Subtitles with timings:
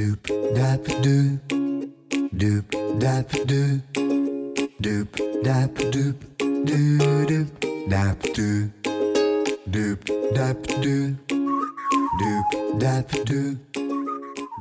[0.00, 0.24] Doop
[0.56, 1.36] dap doop,
[2.32, 2.64] doop
[2.98, 3.82] dap doop,
[4.80, 5.08] doop
[5.44, 6.16] dap doop,
[6.64, 7.46] doo doop
[7.86, 8.70] dap doop,
[9.70, 9.98] doop
[10.32, 11.16] dap doop,
[12.18, 13.58] doop dap doop,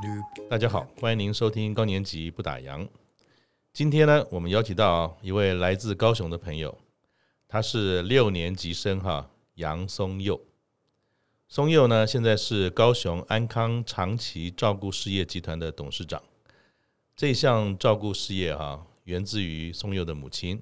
[0.04, 0.50] doop.
[0.50, 2.86] 大家好，欢迎您收听高年级不打烊。
[3.72, 6.78] 今天呢，我们邀请到一位来自高雄的朋友，
[7.48, 10.49] 他是六年级生哈杨松佑。
[11.52, 16.22] 松佑呢，现在是高雄安康长期照顾事业集团的董事长。
[17.16, 20.62] 这项照顾事业哈，源自于松佑的母亲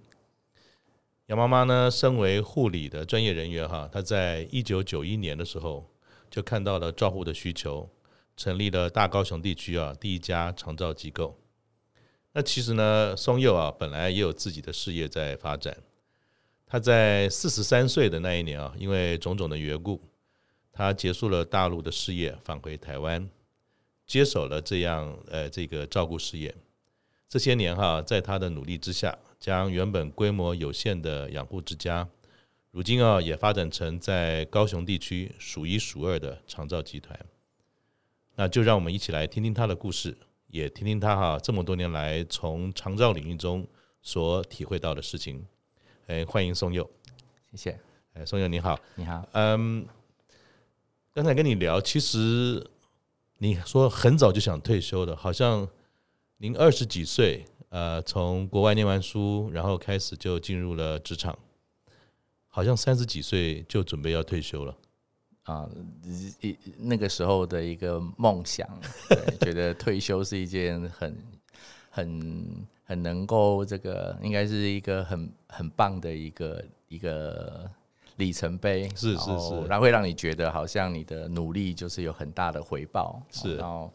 [1.26, 1.92] 杨妈妈呢。
[1.92, 5.86] 身为护理的专业人员哈，她在一九九一年的时候
[6.30, 7.90] 就看到了照护的需求，
[8.38, 11.38] 成立了大高雄地区啊第一家长照机构。
[12.32, 15.76] 那其实呢，松佑啊本来也有自己的事业在发展。
[16.66, 20.02] 他在四十三岁的那一年啊，因为种种的缘故。
[20.78, 23.28] 他结束了大陆的事业，返回台湾，
[24.06, 26.54] 接手了这样呃这个照顾事业。
[27.28, 32.08] 这些年哈，在他的努力之下，将原本规模有限的养护之家，
[32.70, 37.20] 如今啊也发展成在高雄地区数一数二的长照集团。
[38.36, 43.66] 那就让我们一起来听听他的故事，也听听他哈这么多年来从长照领域中
[44.04, 45.44] 所体会到的事情。
[46.06, 46.88] 哎，欢迎宋佑，
[47.50, 47.80] 谢谢。
[48.14, 49.97] 哎，宋佑你好，你好，嗯。
[51.18, 52.64] 刚才跟你聊，其实
[53.40, 55.68] 你说很早就想退休的，好像
[56.38, 61.36] 您二十几岁，呃，从国外念完书，然后开始就进入了职场，
[62.48, 64.78] 好像三十几岁就准备要退休了。
[65.46, 65.68] 啊，
[66.40, 68.70] 一那个时候的一个梦想，
[69.10, 71.18] 对，觉得退休是一件很、
[71.90, 77.68] 很、很能够这个，应该是一个很、很棒的一个一个。
[78.18, 83.22] 里程碑是是是，然后会让你觉得好像你的努力就是有很大的回报。
[83.32, 83.92] 是，然后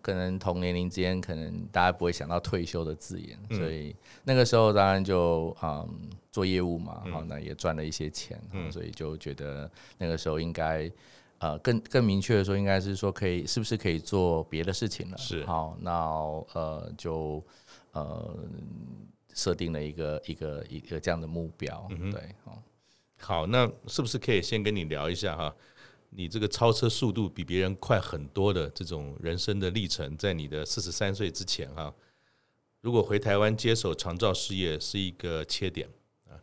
[0.00, 5.86] 可能同年龄之间，可能大家不会想到退休的字眼，嗯、所以那个时候当然就嗯
[6.32, 10.90] 做业务嘛，好、嗯，那也赚了一些钱，嗯、所以就觉得那个时候应该
[11.38, 15.18] 呃更更明确的说，应该是说可以是不是可以做别的事情了？
[15.18, 15.92] 是，好，那
[16.54, 17.44] 呃就
[17.92, 18.34] 呃
[19.34, 22.62] 设定了一个一个一个这样的目标，嗯、对，好。
[23.20, 25.54] 好，那是不是可以先跟你聊一下哈？
[26.10, 31.92] 你这个超车速度比别人快很多的这种人生的历程，在你的四十三岁之前哈，
[32.80, 35.86] 如果回台湾接手长照事业是一个切点
[36.26, 36.40] 啊，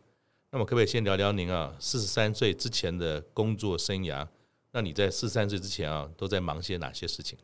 [0.50, 4.26] 那么可不可以先聊聊您啊四十三岁之前的工作生涯？
[4.70, 7.36] 那你在四十三岁之前啊都在忙些哪些事情？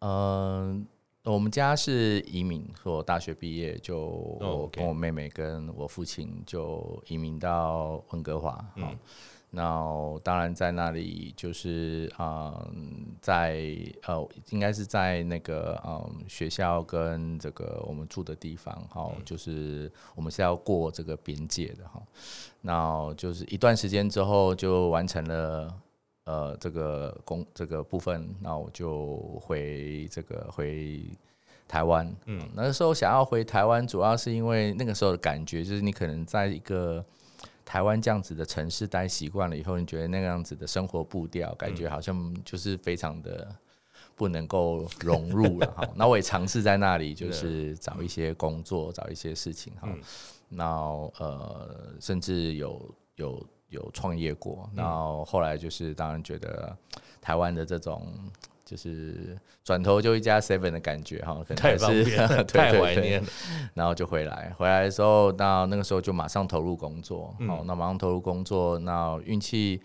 [0.00, 0.86] 嗯。
[1.32, 8.64] 我们家是移民，说我大学毕业就我跟我妹妹跟我父亲就移民到温哥华。
[8.76, 8.96] 嗯，
[9.50, 9.84] 那
[10.22, 13.76] 当然在那里就是嗯，在
[14.06, 22.00] 呃，应该是在那个嗯学校跟这个我们住的地方，哈，就是我们是要过这个边界的哈。
[22.60, 25.74] 那就是一段时间之后就完成了。
[26.26, 31.00] 呃，这个工这个部分，那我就回这个回
[31.68, 32.12] 台湾。
[32.24, 37.04] 嗯，那时候想要回台湾，主要是因为那个时候的感觉，就是你可能在一个
[37.64, 43.48] 台湾这样子的城市待习惯了以后，你觉得那个样子的生活步调，感觉好像就是非常的
[44.16, 45.88] 不能够融入了哈。
[45.94, 49.88] 那我也尝试在那里，就是找一些工作，找一些事情哈。
[50.48, 50.64] 那
[51.20, 53.46] 呃，甚至有有。
[53.68, 56.76] 有创业过，然后后来就是当然觉得
[57.20, 58.06] 台湾的这种
[58.64, 63.28] 就是转头就一家 seven 的感觉哈，可能太方便了， 太怀念了。
[63.74, 69.80] 然后就回来，回来的时候，那那个时候就马上投入工作，好，那马上投入工作，那运气。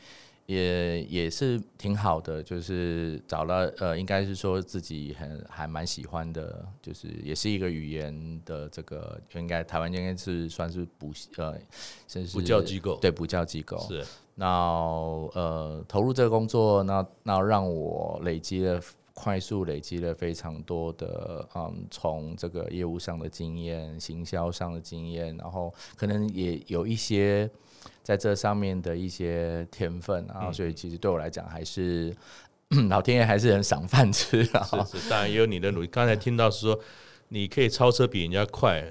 [0.47, 11.57] 也也是挺好的，就是找了呃，应该是说自己很还蛮喜欢的，就是也是一个语言的这个，应该台湾应该是算是补习呃，
[12.07, 14.03] 甚至补教机构，对补教机构是。
[14.35, 14.47] 那
[15.33, 18.81] 呃，投入这个工作，那那让我累积了
[19.13, 27.49] 快速累积了非常多的嗯，从这个业务上的经验、行销上的经验，然后可能也有一些。
[28.03, 32.15] 在这上面的一些天分啊，所以其实对我来讲，还是
[32.89, 34.63] 老天爷还是很赏饭吃啊。
[34.85, 35.87] 是是，当然也有你的努力。
[35.87, 36.79] 刚才听到是说，
[37.29, 38.83] 你可以超车比人家快，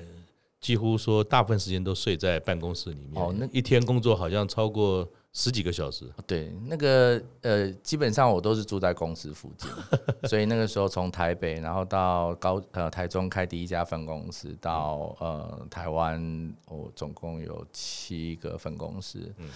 [0.60, 3.22] 几乎说大部分时间都睡在办公室里面。
[3.22, 5.08] 哦，那一天工作好像超过。
[5.32, 9.70] 十几个小时，对，那个呃，基本上我都是住在公司附近，
[10.28, 19.48] 所以那个时候从台北，然后到高呃台中开第一家分公司，到呃台湾，我总共有七个分公司，嗯，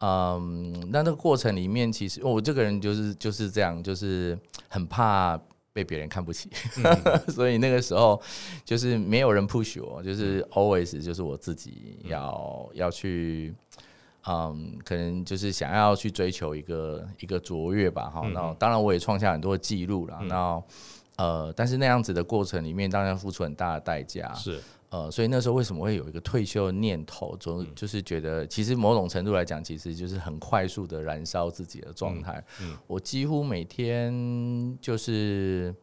[0.00, 4.36] 嗯，那那个过程里面，其实我这个人就是就是这样，就是
[4.68, 5.40] 很怕
[5.72, 8.20] 被别人看不起，嗯、 所以那个时候
[8.64, 13.54] 就是没有人 push 我，就是 always 就是我自己要、嗯、要去，
[14.26, 18.32] 嗯，可能就是想要去追求一个一个卓越吧，哈、嗯。
[18.32, 20.62] 那当然我也创下很多记录了，那、
[21.16, 24.60] 嗯、呃，但是那样子的过程里面，当然付出很大的代价，是。
[24.90, 27.34] 呃，所以那时候为什么会有一个退休的念头？
[27.38, 32.44] 总就是觉得，其实某种程度来讲，其实就是很快速的燃烧自己的状态。
[32.60, 35.74] 嗯，我几乎每天就是，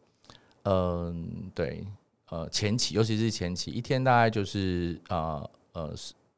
[0.62, 1.14] 嗯、呃，
[1.52, 1.84] 对，
[2.28, 5.92] 呃，前期尤其是前期，一天大概就是呃呃，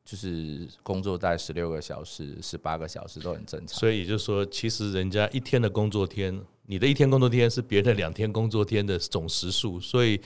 [0.05, 3.79] 就是工作大概十六个小时、十八个小时都很正常。
[3.79, 10.21] 所以也就是说，其实人家一天的工作天，你的一天工作天是别人两天工作天的总时数，所以。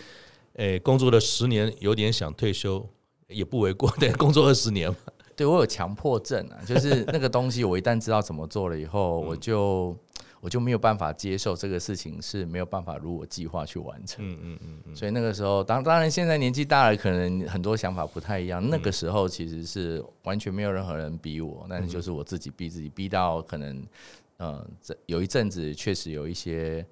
[0.59, 2.83] 诶，工作了十年，有点想退休，
[3.29, 3.91] 也不为过。
[4.01, 4.97] 对，工作二十年嘛。
[5.37, 9.95] 对，我有强迫症啊，就是那个东西，我一旦知道怎么做了以后， 我就
[10.47, 14.25] 我就没有办法接受这个事情是没有办法如我计划去完成。
[14.25, 14.95] 嗯嗯嗯嗯。
[14.95, 18.65] 所以那个时候，当当然现在年纪大了，可能很多想法不太一样。
[18.71, 23.85] 那个时候其实是完全没有任何人逼我，但是就是我自己逼自己，逼到可能，
[24.39, 26.87] 嗯，这有一阵子确实有一些。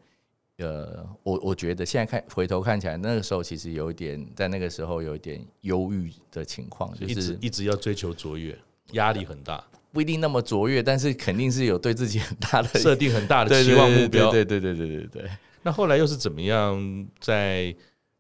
[0.59, 8.57] 呃，我我觉得现在看回头看起来，那个时候其实有一点，在那个时候有一点忧郁的情况，就是一直一直要追求卓越，
[8.93, 15.31] 压力很大，不一定那么卓越，但是肯定是有对自己很大的设定很大的期望目标，对对对对对对。
[15.63, 17.75] 那后来又是怎么样在？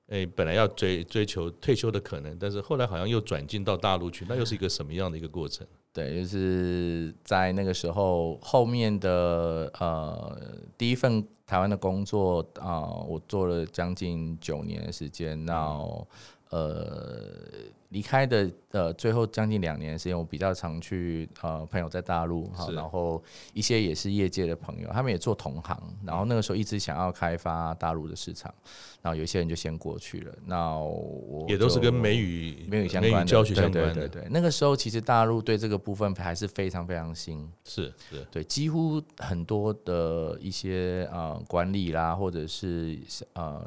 [0.08, 5.66] 诶、欸，本来要追追求退休的可能，但是后来好像又转进到大陆去，那又是一个什么样的一个过程？
[5.94, 10.38] 对，就是在那个时候后面的呃
[10.76, 15.80] 第一份台湾的工作啊、呃，我做了将近九年的时间，那
[16.50, 17.34] 呃。
[17.94, 28.52] 离开的呃，最后将近两年的时间，我比较常去呃，朋友在大陆哈，然后一些也是业界的朋友，他们也做同行，然后那个时候一直想要开发大陆的市场，
[29.00, 30.34] 然后有些人就先过去了。
[30.44, 33.94] 那我也都是跟美语、美语相关的教学相关的。
[33.94, 42.98] 对对对，那个时候其实大陆对这个部分还是非常非常新，是是，对，几乎很多的一些呃管理啦，或者是
[43.34, 43.64] 呃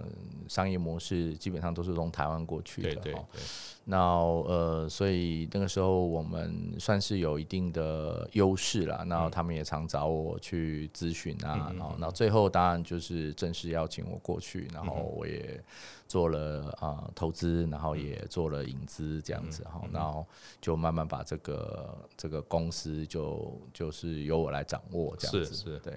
[0.49, 2.93] 商业模式，基本上都是从台湾过去的。
[2.95, 3.41] 对对对。
[3.89, 9.05] 那呃，所以那个时候我们算是有一定的优势了。
[9.07, 15.63] 然后他们也常找我去咨询啊，然后，那最后当然就是正式邀请我过去，然后我也
[16.07, 20.25] 做了啊、呃、投资，然后也做了引资这样子哈，然后
[20.61, 25.55] 就慢慢把这个这个公司就就是由我来掌握这样子。
[25.55, 25.93] 是是，对。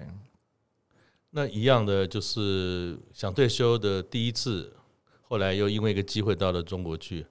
[1.29, 4.73] 那一样的就是想退休的第一次，
[5.23, 7.25] 后来又因为一个机会到了中国去。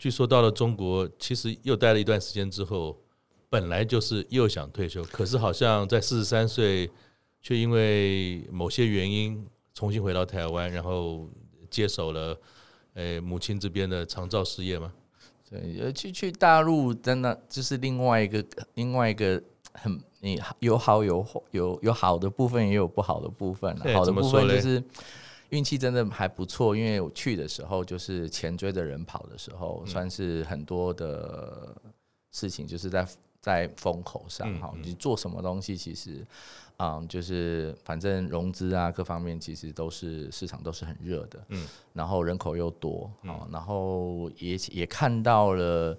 [0.00, 2.98] 据说到了中国，其实又待了一段时间之后，
[3.50, 6.90] 本来就是又想退休，可是好像在四十三岁，
[7.42, 11.28] 却因为某些原因重新回到台湾，然后
[11.68, 12.34] 接手了
[12.94, 14.90] 诶母亲这边的长照事业吗？
[15.50, 18.42] 对，去去大陆真的就是另外一个
[18.76, 19.42] 另外一个
[19.74, 23.76] 很你有好有有有好的部分，也有不好的部分。
[23.92, 24.82] 好的部分就是。
[25.50, 31.74] 运气真的还不错，因为我去的时候就是前追着人跑的时候，算是很多的
[32.32, 33.06] 事情就是在
[33.40, 34.72] 在风口上哈。
[34.82, 36.26] 你做什么东西，其实
[36.76, 45.96] 啊，就是反正融资啊各方面其实都是市场都是很热的，嗯，然后人口又多啊，然后也也看到了。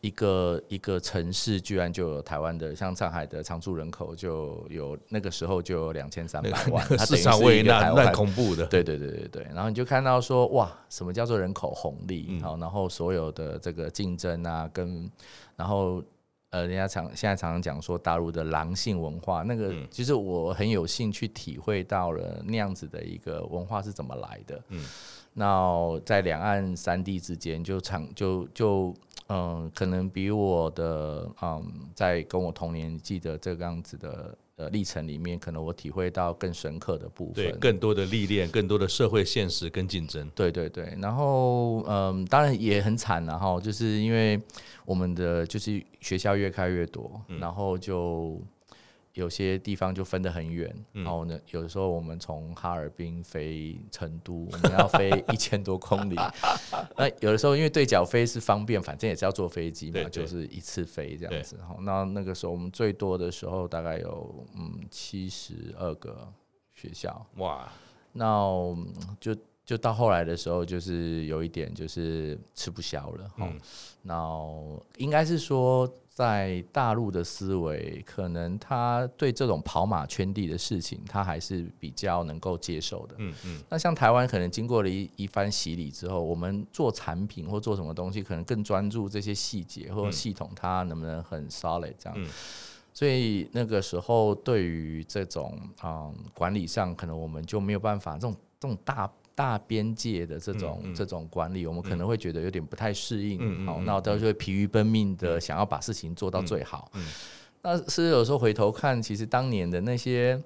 [0.00, 8.66] 一个一个城市居然就有台湾的，像上海的常住人口就有那个时候就有两千三百万，它等于是一个台湾，恐怖的。
[8.66, 12.38] 对对对对对，然后你就看到说哇，什么叫做人口红利？
[12.42, 15.08] 好，然后所有的这个竞争啊，跟
[15.56, 16.02] 然后
[16.50, 24.60] 呃，人家常现在常常讲说大陆的狼性文化，那个其实我很有幸去体会到了那样子的一个文化是怎么来的。
[24.68, 24.84] 嗯，
[25.32, 28.92] 那在两岸三地之间就常就就。
[29.28, 31.64] 嗯，可能比我的嗯，
[31.94, 40.96] 在跟我同年纪的这个样子的呃历程里面，可能我体会到更深刻的部分，对，更多的历练，更多的社会现实跟竞争，对对对。
[41.00, 44.40] 然后嗯，当然也很惨，了哈就是因为
[44.84, 48.40] 我们的就是学校越开越多，嗯、然后就。
[49.14, 56.16] 有些地方就分得很远，然后呢，有的时候我们从哈尔滨飞成都，我们要飞 一千多公里。
[56.98, 61.58] 那有的时候因为对角飞是方便，反正也是要坐飞机嘛，就是一次飞这样子。
[61.66, 66.32] 好，那那个时候我们最多的时候大概有嗯七十二个
[66.74, 67.24] 学校。
[67.36, 67.72] 哇，
[68.12, 68.46] 那
[69.18, 69.34] 就。
[69.66, 73.50] 就到后来的时候，就是有一点就是吃不消了哈。
[74.02, 74.38] 那
[74.98, 83.16] 应该是说，在大陆的思维，可能他对这种跑马圈地的事情，他还是比较能够接受的。
[83.18, 83.60] 嗯嗯。
[83.68, 92.16] 那像台湾，可能经过了一一番洗礼之后，我们做产品或做什么东西，可能更专注这些细节或者系统，它能不能很 solid 这样。
[92.92, 99.10] 所以那个时候，对于这种嗯管理上，可能我们就没有办法这种这种大。
[99.34, 106.90] 大边界的这种、嗯嗯、这种管理，我们可能会觉得有点不太适应，嗯、好，那到时候疲于奔命的想要把事情做到最好。
[107.62, 110.40] 那是有时候回头看，其实当年的那些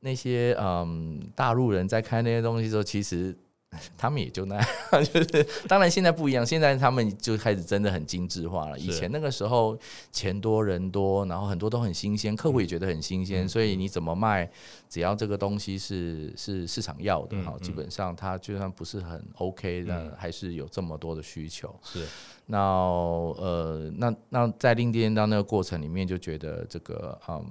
[0.00, 3.36] 那些嗯大陆人在开那些东西的时候，其实。
[3.98, 4.64] 他们也就那样，
[5.04, 8.78] 就是当然现在不一样，现在他们就开始真的很精致化了。
[8.78, 9.78] 以前那个时候
[10.10, 14.48] 钱多人多，然后很多都很新鲜，客户也觉得很新鲜，所以你怎么卖，
[14.88, 21.74] 只要这个东西是是市场要的哈，基本上它就算不是很 OK 的，还是有这么多的需求。
[21.84, 22.06] 是，
[22.46, 27.44] 那呃，那那在拎电当那个过程里面，就觉得这个嗯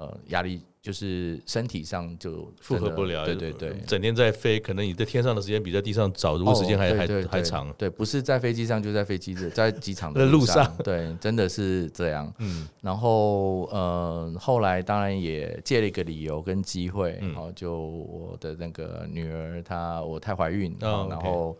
[0.00, 0.60] 呃压力。
[0.82, 7.70] 就是身体上就负荷不了，对对对，整天在飞，可能你在天上的时间比在地上早，如果时间还还还长。
[7.76, 10.74] 对，不是在飞机上，就在飞机的在机场的路上。
[10.78, 12.32] 对，真的是这样。
[12.38, 21.54] 嗯，然后呃，后来当然也借了一个理由跟机会，然后就我的那个女儿她我太怀孕，然后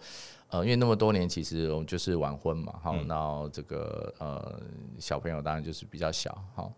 [0.49, 4.63] 呃，因为那么多年其实我们就是晚婚嘛，好，然后这个呃
[4.99, 6.73] 小朋友当然就是比较小，好。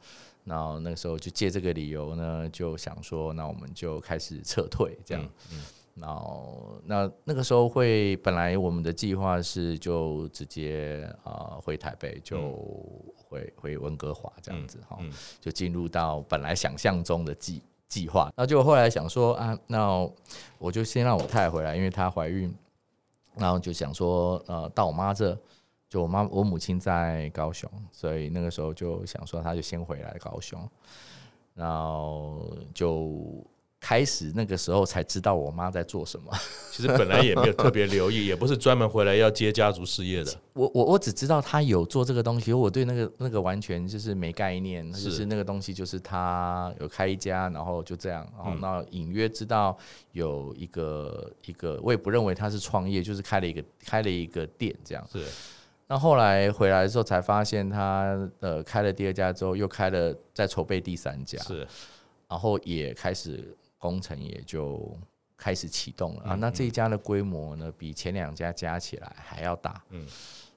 [0.44, 5.22] 然后那个时候就借这个理由呢，就想说，那我们就开始撤退，这样。
[5.52, 5.62] 嗯嗯、
[5.94, 12.38] 然后那那个时候会，本来我们的计划是就直接啊、呃、回台北，就
[13.14, 18.28] 回、嗯、回温哥华这样子哈，嗯嗯、就进入到本来想象中的计计划。
[18.36, 20.10] 那就后来想说啊，那
[20.58, 22.52] 我就先让我太太回来，因为她怀孕，
[23.36, 25.38] 然后就想说呃，到我妈这。
[25.92, 30.66] 就我妈，我母亲在高雄，所以那个时候就想说，她就先回来高雄，
[31.54, 33.46] 然后就
[33.78, 36.32] 开始那个时候才知道我妈在做什么。
[36.72, 40.34] 其实本来也没有特别留意，也不是专门回来要接家族事业的。
[40.54, 49.76] 我我我只知道她有做这个东西，我对那个那个完全就是没概念，就是那个东西就是她有开一家，然后就这样，然后那隐约知道
[50.12, 55.06] 有一个一个，我也不认为他是创业，就是开了一个开了一个店这样。
[55.12, 55.22] 是。
[55.92, 61.68] 那后来回来的时候才发现，他呃开了第二家之后，又开了在筹备第三家，是，
[62.26, 64.90] 然后也开始工程也就
[65.36, 66.34] 开始启动了啊。
[66.34, 70.06] 那这一家的规模呢，比前两家加起来还要大，嗯，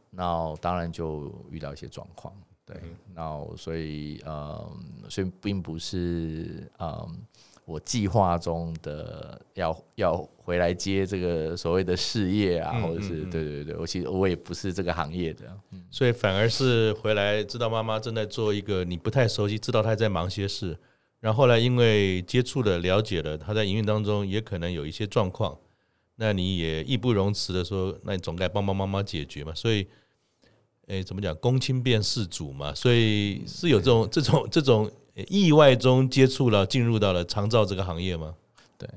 [0.10, 2.78] 那当然就遇到一些状况，对，
[3.14, 4.72] 那所以呃，
[5.10, 7.26] 所以并不是嗯。
[7.66, 15.46] 我计划中的要要回来接这个所谓的事业啊，或者是对对对，我其实我也不是这个行业的，
[15.90, 20.78] 所以反而是回来知道妈妈正在做一个你不太熟悉，知道她在忙些事，
[21.20, 25.58] 然后后来因为接触了了解了她在营运当中也可能有一些状况，
[26.18, 29.88] 那你也义不容辞的说，那你总该帮帮妈妈解决嘛，所以，
[30.86, 34.92] 哎，怎么讲，公亲变事主嘛，所以是有这种这种这种。
[35.30, 38.36] 意外中接触了，进入到了长照这个行业吗？
[38.78, 38.90] 对，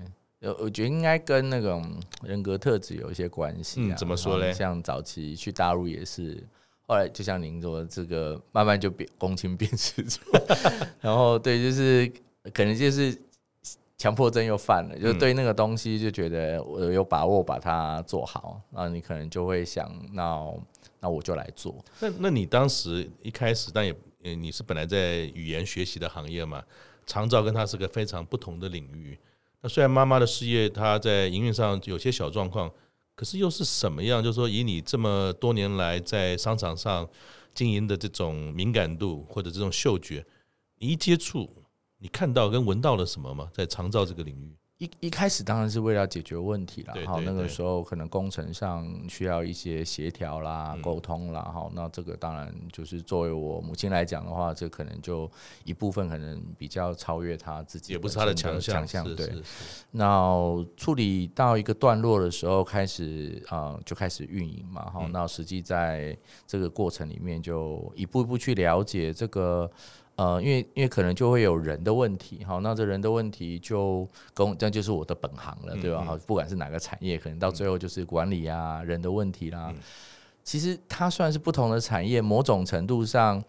[0.58, 3.94] 我觉得应该跟那种人格特质有一些关系啊。
[3.94, 4.52] 怎么说嘞？
[4.52, 6.42] 像早期去大陆也是，
[6.88, 10.20] 后来就像您说，这个慢慢就变公亲变事主，
[11.00, 12.12] 然后对，就是
[12.52, 13.16] 可能就是
[13.96, 20.52] 强迫症又犯了，就对那个东西就觉得我有把握把它做好，那你可能就会想，那
[20.98, 21.76] 那我就来做。
[22.00, 23.94] 那那你当时一开始，但也。
[24.25, 26.64] 嗯你是本来在语言学习的行业嘛？
[27.06, 29.18] 长照跟它是个非常不同的领域。
[29.60, 32.70] 那虽然妈妈的事业她在营运上有些小状况，
[33.14, 34.22] 可是又是什么样？
[34.22, 37.08] 就是说，以你这么多年来在商场上
[37.54, 40.25] 经营的这种敏感度或者这种嗅觉，
[40.78, 41.48] 你一接触，
[41.98, 43.50] 你看到跟闻到了什么吗？
[43.52, 44.56] 在长照这个领域？
[44.78, 55.28] 一一开始当然是为了解决问题了，好，那个时候可能工程上需要一些协调啦、沟通啦，好，那这个当然就是作为我母亲来讲的话，这可能就
[55.64, 59.42] 一部分可能比较超越她自己，也不是她的强项，强项对。
[59.90, 66.16] 那处理到一个段落的时候，开始啊、呃，就开始运营嘛，好，那实际在
[66.47, 69.68] 这个过程里面，就一步一步去了解这个。
[70.18, 76.02] 呃，因为因为可能就会有人的问题，好，那这人的问题就跟这就是我的本行了，对吧？
[76.04, 79.72] 好，不管是哪个产业，可能到最后就是管理啊，人的问题啦。
[80.42, 83.40] 其实它算是不同的产业，某种程度上，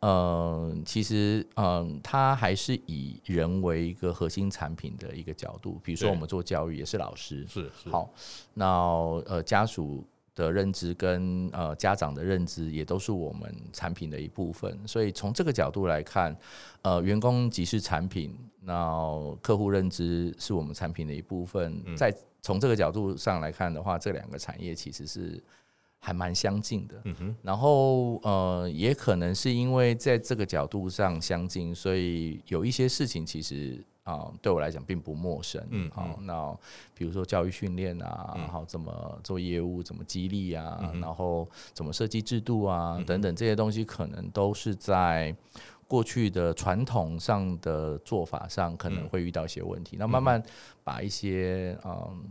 [0.00, 5.78] 嗯，其实嗯，它还是以人为一个核心产品的一个角度。
[5.84, 8.08] 比如说我们做教育也是老师，是是好，
[8.54, 8.66] 那
[9.26, 10.02] 呃家属。
[10.34, 14.78] 的认知跟呃家长的认知，也都是我们产品的一部分。
[14.86, 16.36] 所以从这个角度来看，
[16.82, 21.82] 呃，员工即是产品，那客户认知是我们产品的一部分。
[21.96, 25.42] 在从这个角度上来看的话，这两个产业其实是
[26.04, 27.02] 还蛮相近的。
[27.42, 33.82] 然后呃，也可能是因为在这个角度上相近，所以有一些事情其实。
[34.04, 35.66] 啊，对我来讲并不陌生。
[35.70, 36.54] 嗯，好，那
[36.94, 45.34] 比如说教育训练啊，然后怎么做业务，怎么激励啊，然后怎么设计制度啊，等等这些东西，可能都是在
[45.88, 49.96] 过去的传统上的做法上可能会遇到一些问题。
[49.98, 50.42] 那慢慢
[50.84, 52.22] 把一些嗯。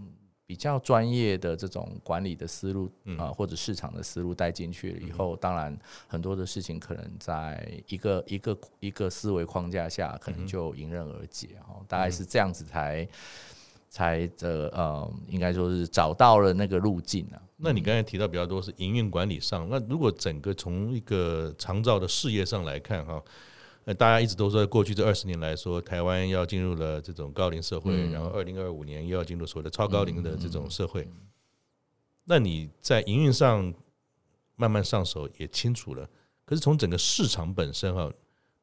[0.46, 5.76] 比较专业的这种管理的思路啊，或者市场的思路带进去了以后，当然
[6.08, 11.84] 很多的事情可能在一个一个一个思维框架下，可能就迎刃而解哦。
[11.88, 13.08] 大概是这样子才
[13.90, 17.42] 才的呃，应该说是找到了那个路径啊。
[17.58, 23.24] 那你刚才提到比较多是营运管理上，那如果整个从一个长照的事业上来看哈。
[23.86, 31.06] 那大家一直都说，过去这二十年来说，台湾要进入了这种高龄社会，然后二零二五年又要进入所谓的超高龄的这种社会。
[32.24, 33.74] 那你在营运上
[34.56, 36.10] 慢慢上手也清楚了，
[36.46, 38.10] 可是从整个市场本身哈，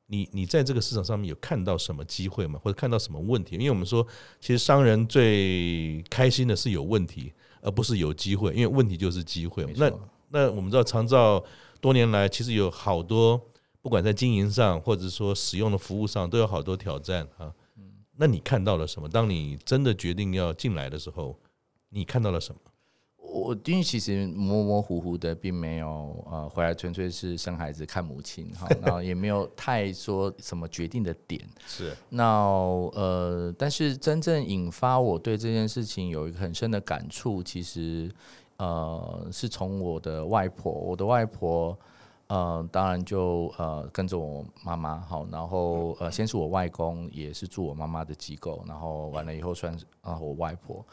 [0.07, 2.59] 你你在这个市场上面有看到什么机会吗？
[2.63, 3.57] 或者看到什么问题？
[3.57, 4.07] 因为我们说，
[4.41, 9.67] 其实商人最开心的是有问题，而不是有机会，因为问题就是机会。
[9.77, 9.93] 那
[10.31, 11.45] 那我们知道长照
[11.79, 13.39] 多年来其实有好多。
[13.83, 17.53] 不管在经营上，或者说使用的服务上，都有好多挑战啊。
[18.17, 19.09] 那你看到了什么？
[19.09, 21.35] 当你真的决定要进来的时候，
[21.89, 22.61] 你看到了什么？
[23.17, 31.41] 我因为其实模模糊糊的，并没有呃回来，纯粹是生孩子看母亲哈，然后也没有 太说什么决定的点。
[31.67, 32.23] 是那
[32.93, 38.11] 呃，但是真正引发我对这件事情有一个很深的感触，其实
[38.59, 41.79] 呃是从我的外婆，我的外婆。
[42.31, 50.85] 呃，当然就呃跟着我妈妈好，然后呃先是我外公也是住我妈妈的机构，然后完了以后算啊我外婆。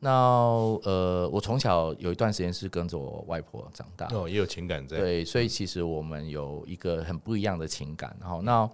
[0.00, 8.14] 那呃我从小有一段时间是跟着我外婆长大，哦也有情感在，对，所以其实我们有一个很不一样的情感。
[8.20, 8.68] 然后那。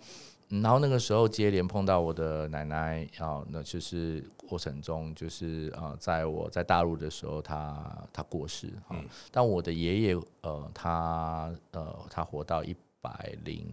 [0.63, 4.21] 然后那个时候接连碰到我的奶奶啊，那就是
[4.51, 9.07] 过程中就是呃，在我在大陆的时候，他他过世嗯。
[9.31, 13.65] 但我的爷爷呃，他呃，他活到一百零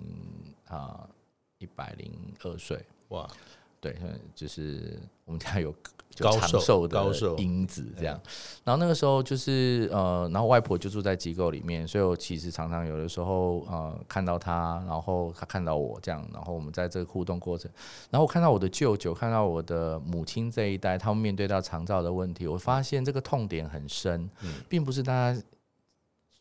[0.68, 1.10] 啊
[1.58, 2.12] 一百零
[2.44, 3.28] 二岁哇。
[3.80, 3.96] 对，
[4.36, 5.74] 就是我们家有
[6.18, 8.20] 长寿的因子这样。
[8.64, 17.70] 然后那个时候就是呃，然后外婆就住在机构里面，所以我其实常常有的时候呃看到她，然后她看到我这样，然后我们在这个互动过程，
[18.10, 24.28] 然后我看到我的舅舅，看到我的母亲这一代，他们面对到长照的问题，我发现这个痛点很深，
[24.68, 25.42] 并不是大家。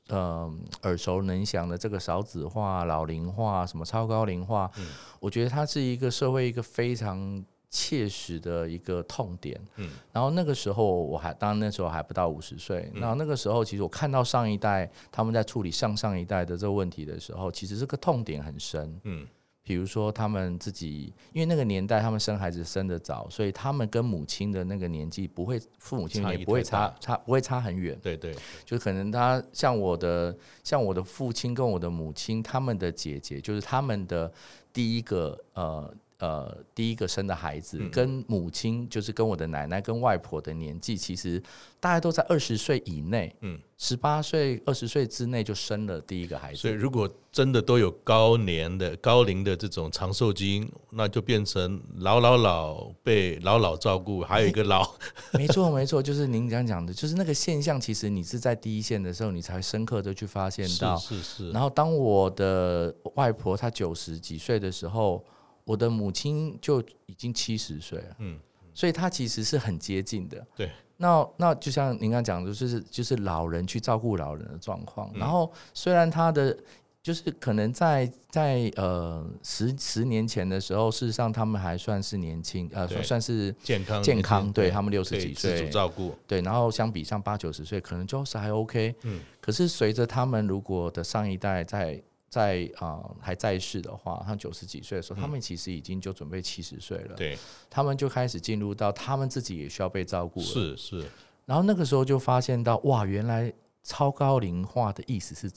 [0.08, 0.48] 呃，
[0.82, 4.86] 耳熟能详的这个少子化、老龄化、什么超高龄化，嗯、
[5.18, 9.60] 我觉得它是一个社会一个非常切实的一个痛点。
[9.76, 19.00] 嗯，然后那个时候我还，当然那时候还不到五十岁，那、嗯、那个时候其实我看到上一代他们在处理上上一代的这个问题的时候，其实这个痛点很深。
[19.02, 19.26] 嗯。
[19.66, 27.98] 比如说，他们自己因为那个年代，他们生孩子生得早，所以他们跟母亲的那个年纪不会，父母亲也不会差差不会差很远。
[28.00, 28.32] 对对，
[28.64, 34.32] 就可能他像我的像我的父亲跟我的母亲，他们的姐姐就是他们的
[34.72, 35.92] 第一个呃。
[36.18, 41.42] 呃，第一个生的孩子跟母亲，就是跟我的奶奶跟外婆的年纪，其实
[41.78, 46.56] 大概都在二十岁以内，嗯，十八岁、二十岁之内就生了第一个孩子。
[46.56, 54.90] 所以，如果真的都有高年的、高龄的这种长寿基因，那就变成老老老被老老照顾，还有一个老。
[55.36, 57.78] 没错，没错，就是您刚讲的，就是那个现象。
[57.78, 61.50] 其实你是在第一线的时候，你才深刻的去发现到，是是是。
[61.50, 65.22] 然后，当我的外婆她九十几岁的时候。
[65.66, 68.38] 我的母亲就已经七十岁了，嗯，
[68.72, 70.46] 所以她其实是很接近的。
[70.54, 75.10] 对，那那就像您刚讲的，就是就是老人去照顾老人的状况。
[75.14, 76.56] 然后虽然他的
[77.02, 88.94] 就是可能在在呃十十年前的时候，事实上他们还算是年轻，呃，算是健康健康，对他们六十几岁自主照顾，对，然后相比上八九十岁，可能就是还 OK。
[89.02, 92.00] 嗯，可是随着他们如果的上一代在
[92.36, 97.14] 在啊、呃、还在世的话，他九十几岁的时候，他们其实已经就准备七十岁了。
[97.14, 97.38] 对，
[97.70, 100.46] 他们就开始进入到他们自己也需要被照顾了。
[100.46, 101.06] 是是。
[101.46, 103.50] 然后那个时候就发现到，哇，原来
[103.82, 105.50] 超高龄化的意思是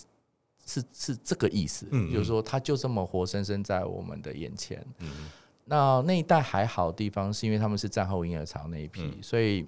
[0.66, 4.80] 是是这个意思，嗯嗯，就是说他就这么活生生在我们的眼前。
[5.00, 5.30] 嗯嗯。
[5.66, 9.68] 那那一代还好的地方，是因为他们是战后婴儿潮那一批，嗯、所以。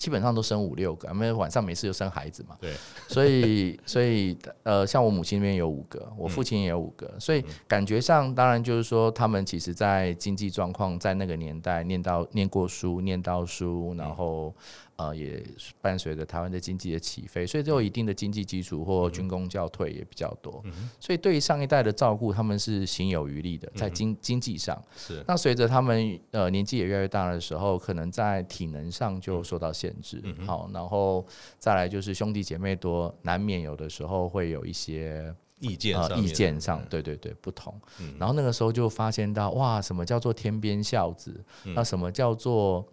[0.00, 2.56] 基本上都生五六个，因为晚上没事就生孩子嘛。
[2.58, 2.72] 对，
[3.06, 14.52] 所以所以呃，像我母亲那边有五个，我父亲也有五个，所以感觉上当然就是说，他们其实在经济状况在那个年代念到念过书，念到书，然后。
[15.00, 15.42] 呃，也
[15.80, 20.62] 伴随着台湾的经济的起飞，所以都有一定的经济基础，或军工教退也比较多。
[20.98, 24.78] 所以对于上一代的照顾，他们是行有余力的，在经经济上。
[24.94, 25.24] 是。
[25.26, 30.22] 那随着他们呃年纪也越来越大的时候，可能在体能上就受到限制。
[30.46, 31.24] 好，然后
[31.58, 37.74] 再来就是兄弟姐妹多，难免有的时候会有一些意见呃意见上，对对对不同。
[38.18, 41.42] 然后那个时候就发现到哇，什么叫做天边孝子？
[41.74, 42.86] 那什么叫做？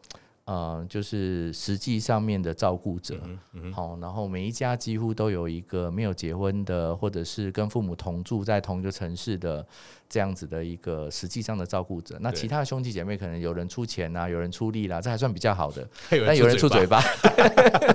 [0.48, 9.68] 呃，就是实际上面的照顾者，好、嗯嗯哦，然后每一家几乎都有一个没有结婚的，或者是跟父母同住在同一个城市的
[10.08, 12.18] 这样子的一个实际上的照顾者。
[12.22, 15.86] 那其他的兄弟姐妹可能有人出钱啊，有人出力啦，这还算比较好的。
[16.10, 17.04] 但有人出嘴巴。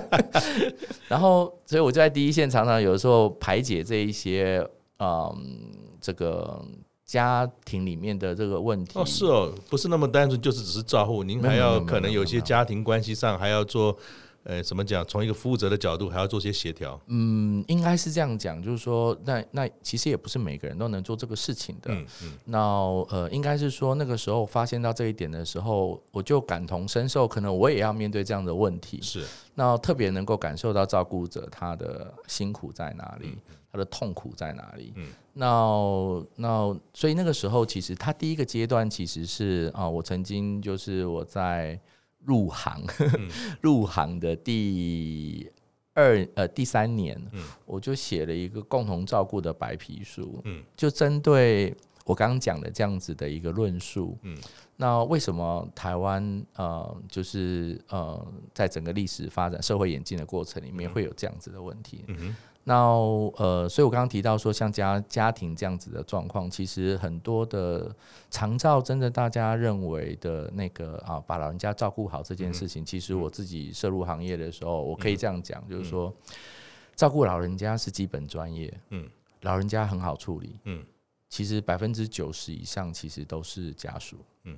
[1.09, 4.63] 然后，所以我就在第一线常常有的时候排解这一些，
[4.99, 5.35] 嗯，
[5.99, 6.63] 这个。
[7.05, 13.95] 家庭里面的这个问题哦，是哦，不是那么单纯，就是只是照顾，您还要可能有些家庭关系上还要做，
[14.43, 15.05] 呃，怎么讲？
[15.05, 16.99] 从一个负责的角度，还要做些协调。
[17.07, 21.93] 嗯，应该是这样讲，就是说，那那其实也不是每个人都能做这个事情的。
[21.93, 22.31] 嗯嗯。
[22.45, 22.59] 那
[23.09, 28.99] 呃，应该是说那个时候发现到这一点的时候，我就感同身受，可能我也要面对这样的问题。
[29.01, 29.23] 是。
[29.55, 33.27] 那特别能够感受到照顾者他的辛苦在哪里。
[33.27, 34.93] 嗯他的痛苦在哪里？
[34.95, 41.79] 嗯，那那所以那个时候，其实他第一个阶段其实是啊，我曾经就是我在
[42.23, 42.85] 入行
[43.61, 45.51] 入行的第
[45.95, 47.19] 二呃第三年，
[47.65, 54.37] 我就写了一个共同照顾的白皮书，嗯，就针对我刚刚讲的这样子的一个论述，嗯，
[54.75, 62.05] 那为什么台湾呃就是呃在整个历史发展、社会演进的过程里面会有这样子的问题？
[62.07, 62.75] 嗯那
[63.35, 67.93] 呃，所以我刚刚提到说，像家家庭这样子的状况，其实很多的
[68.29, 76.13] 长照，真的大家认为的那个啊，把老人家照顾好这件事情，其实我自己涉入行业的时候，我可以这样讲，就是说，
[76.95, 79.09] 照顾老人家是基本专业，嗯，
[79.41, 80.85] 老人家很好处理，嗯，
[81.27, 84.57] 其实百分之九十以上其实都是家属，嗯。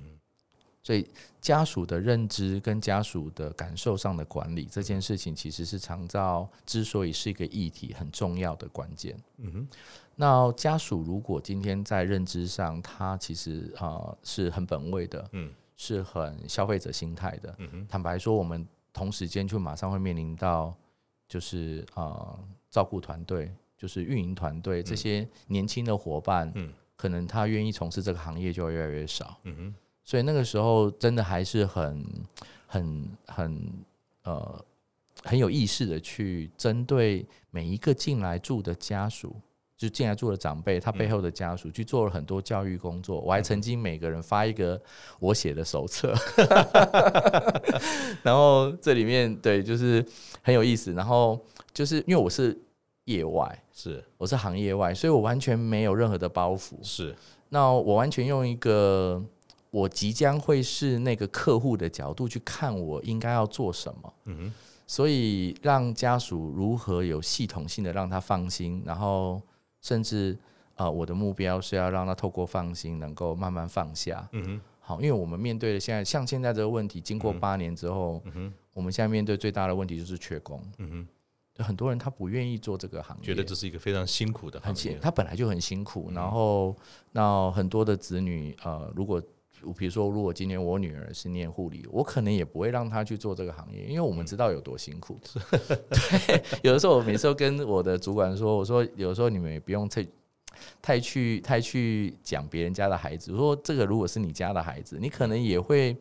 [0.86, 1.04] 所以
[1.40, 9.18] 家属的认知跟家属的感受上的管理这件事情，其实是长照之所以是一个议题很重要的关键。
[9.38, 9.68] 嗯哼，
[10.14, 17.52] 那家属如果今天在认知上，他其实啊是很本位的，嗯，是很消费者心态的。
[17.58, 20.72] 嗯哼，坦白说，我们同时间就马上会面临到，
[21.26, 22.38] 就是啊
[22.70, 29.36] 照顾团队，就是运营团队这些年轻的伙伴，嗯，可能他愿意从事这个行业就会越来越少。
[29.42, 29.74] 嗯哼。
[30.06, 32.06] 所以那个时候真的还是很、
[32.68, 33.60] 很、很
[34.22, 34.64] 呃
[35.24, 39.34] 很有意识的去针对每一个进来住的家属，
[39.76, 43.20] 就进来住的长辈，他背后的家属去做了很多教育工作。
[43.20, 44.80] 我还曾经每个人发一个
[45.18, 46.14] 我写的手册，
[48.22, 50.06] 然后这里面对就是
[50.40, 50.92] 很有意思。
[50.92, 51.36] 然后
[51.74, 52.56] 就是因为我是
[53.06, 56.74] 业外，是我是行业外，所以我完全没有任何的包袱。
[56.80, 57.12] 是
[57.48, 59.20] 那我完全用一个。
[59.76, 64.14] 我即将会是那个客户的角度去看，我应该要做什么。
[64.24, 64.54] 嗯哼，
[64.86, 69.38] 所以让家属如何有系统性的让他放心，然后
[69.82, 70.34] 甚至
[70.76, 74.26] 呃，我的目标是要让他透过放心，能够慢慢放下。
[74.32, 80.58] 嗯哼，好，因为我们面对的现在像现在这个问题，经过八年之后，嗯哼，我们现在面对最大的问题就是缺工。
[80.78, 81.08] 嗯哼。
[81.58, 84.98] 很多人他不愿意做这个行业，觉得这是一个非常辛苦的行业。
[85.00, 86.76] 他本来就很辛苦，然后
[87.12, 89.22] 那很多的子女呃，如果
[89.76, 95.18] 比如说，如果今天我女儿是念护理，我可能也不会让她去做这个行业，因为我们知道有多辛苦。
[95.90, 100.06] 对，有的时候我每次都跟我的主管说，我说有时候你们也不用太
[100.80, 103.32] 太去太去讲别人家的孩子。
[103.32, 105.96] 我说这个如果是你家的孩子，你可能也会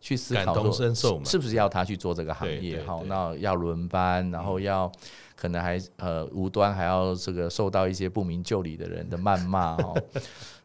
[0.00, 2.82] 去思考说，是不是要他去做这个行业？
[2.84, 4.90] 好，那要轮班，然后要
[5.36, 9.94] 可能还呃无端还要这个受到一些不明就里的人的谩骂哦。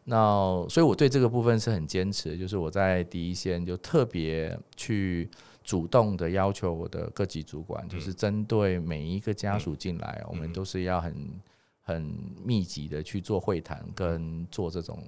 [0.08, 5.28] 那所以，我对这个部分是很坚持，就是我在第一线就特别去
[5.64, 11.40] 主动的要求我的各级主管，就是针对每一个家属进来，我们都是要很
[11.82, 12.14] 很
[12.44, 15.02] 密集的去做会谈，跟做这种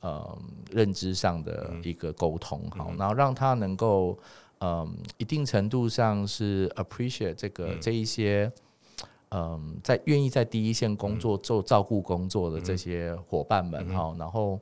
[0.00, 0.38] 呃
[0.70, 4.18] 认知上的一个沟通，好，然后让他能够
[4.58, 8.52] 嗯一定程度上是 appreciate 这个这一些。
[9.30, 14.58] 嗯，在愿意在第一线工作做照顾工作的这些伙伴们哈，然后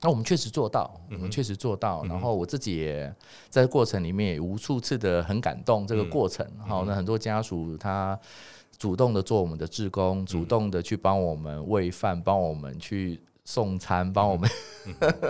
[0.00, 2.02] 那我们确实做到，我们确实做到。
[2.04, 3.14] 然后我自己也
[3.50, 6.46] 在过程里面也无数次的很感动这个过程。
[6.66, 8.18] 好，那很多家属他
[8.78, 14.48] 主动的做我们的志工，主动的去帮我们喂饭，帮我们去送餐，帮我们。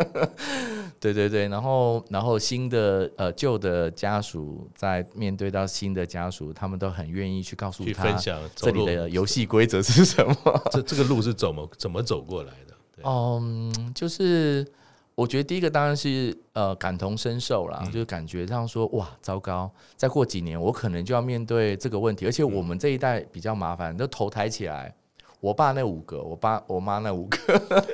[1.01, 10.35] 对对对，然后然后新的呃旧的家属在面对到新的家属，他们都很愿意去告诉他分享这里的游戏规则是什么。
[10.71, 12.75] 这这个路是怎么怎么走过来的？
[13.03, 14.67] 嗯，就是
[15.15, 24.95] 我觉得第一个当然是呃感同身受啦，嗯、就是感觉上说哇，糟糕，再过几年我可能就要面对这个问题，而且我们这一代比较麻烦，都头抬起来，
[25.41, 27.39] 我爸那五个，我爸我妈那五个，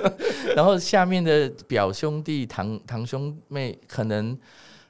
[0.55, 4.37] 然后下面的表兄弟堂堂兄妹可能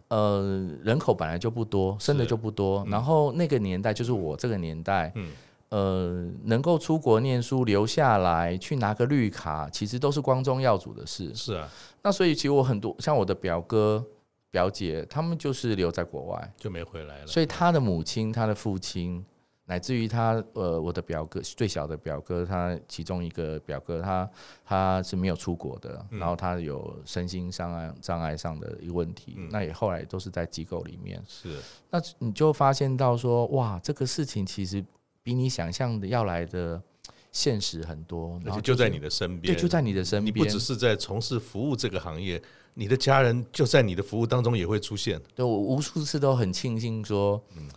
[0.09, 5.31] 呃人口本来就不多，生的就不多，嗯、然后那个年代就是我这个年代，嗯。
[5.69, 11.29] 呃，能够出国念书留下来去拿个绿卡，其实都是光宗耀祖的事。
[11.35, 11.67] 是啊，
[12.01, 14.01] 那所以其实我很多像我的表哥、
[14.49, 17.27] 表姐，他们就是留在国外，就没回来了。
[17.27, 19.21] 所以他的母亲、他的父亲，
[19.67, 24.29] 乃至于他呃，我的表哥最小的表哥，他其中一个表哥，他
[24.65, 31.21] 他是没有出国的，嗯、然后他有身心障碍障碍上的一个问题，嗯、那也后来都是在机构里面。
[31.27, 31.55] 是，
[31.91, 34.83] 那你就发现到说，哇，这个事情其实。
[35.23, 36.81] 比你想象的要来的
[37.33, 40.33] 现实很多，而且就在你的身边，对，就在你的身边。
[40.33, 42.41] 你不只是在从事服务这个行业，
[42.75, 45.21] 你的家人就在你的服务当中也会出现。
[45.35, 47.67] 对，我无数次都很庆幸说，嗯，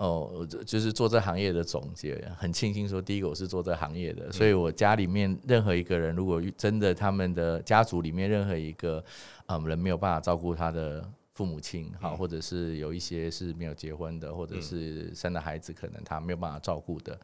[0.00, 9.04] 哦，就是做这行业的总结，很庆幸说，第一个我是做这行业的，所以我家里面任何一个人，如果真的他们的家族里面任何一个
[9.46, 11.08] 嗯人没有办法照顾他的。
[11.32, 17.18] 父母亲好，或者是有一些是没有结婚的，或者是生了孩子，可能他没有办法照顾的。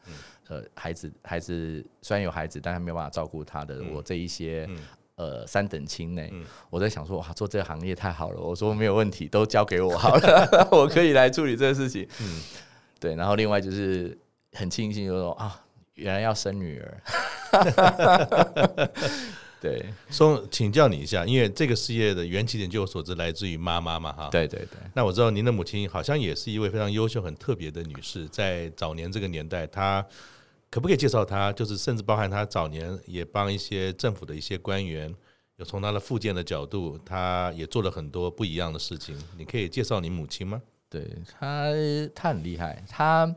[0.49, 3.83] 呃，孩子孩子虽然有孩子，但他没有办法照顾他的。
[3.93, 4.67] 我这一些
[5.17, 6.33] 呃三等亲内，
[6.71, 8.41] 我在想说哇，做这个行业太好了。
[8.41, 12.09] 我说没有问题，都交给我好了， 我可以来处理这个事情。
[12.23, 12.41] 嗯，
[13.01, 13.15] 对。
[13.15, 14.17] 然后另外就是
[14.53, 17.03] 很庆幸，就说啊，原来要生女儿。
[19.59, 24.29] 对，说请教你一下，因为这个事业的缘起点，据我所知来自于妈妈嘛，哈。
[24.31, 24.79] 对对对。
[24.95, 30.07] 那我知道您的母亲好像也是一位非常优秀、很特别的女士，在早年这个年代，她
[30.71, 31.51] 可不可以介绍她？
[31.53, 35.13] 就是甚至包含她早年也帮一些政府的一些官员，
[35.57, 39.17] 有从她的复健的角度，她也做了很多不一样的事情。
[39.39, 40.61] 你可以介绍你母亲吗？
[40.89, 41.67] 对，他，
[42.15, 43.35] 他很厉害，他。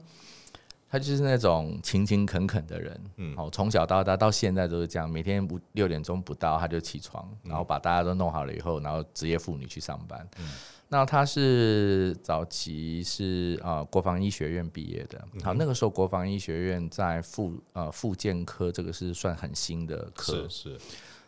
[0.92, 10.28] 他就是那种勤勤恳恳的人，嗯，好，从小到大到现在都是这样，每天五六点钟不到他就起床，然后把大家都弄好了以后，然后职业妇女去上班。
[10.40, 10.50] 嗯，
[10.88, 20.80] 那他是早期是啊国防医学院毕业的，好，那个时候国防医学院在附呃附健科这个是算很新的科，是是，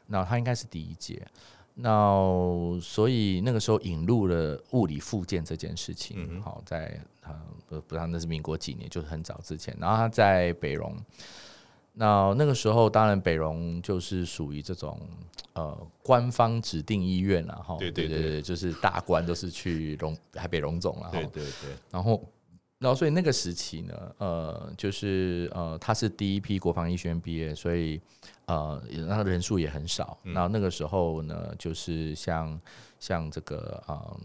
[0.08, 1.24] 那他应该是第一届。
[1.74, 7.34] 那所以那个时候引入了物理复健这件事情，好，在呃
[7.70, 9.76] 不知道那是民国几年，就是很早之前。
[9.80, 10.96] 然后他在北荣，
[11.94, 15.00] 那那个时候当然北荣就是属于这种
[15.54, 22.24] 呃官方指定医院了哈，对对对，就是大官都是去荣台北荣总了，对对对，然后。
[22.82, 28.02] 然后，所以那个时期呢，呃，就是呃，他是第一批国防医学院毕业，所以
[28.48, 30.18] 呃，然后人数也很少。
[30.24, 32.60] 然后那个时候呢，就是像
[33.00, 34.20] 像这个呃。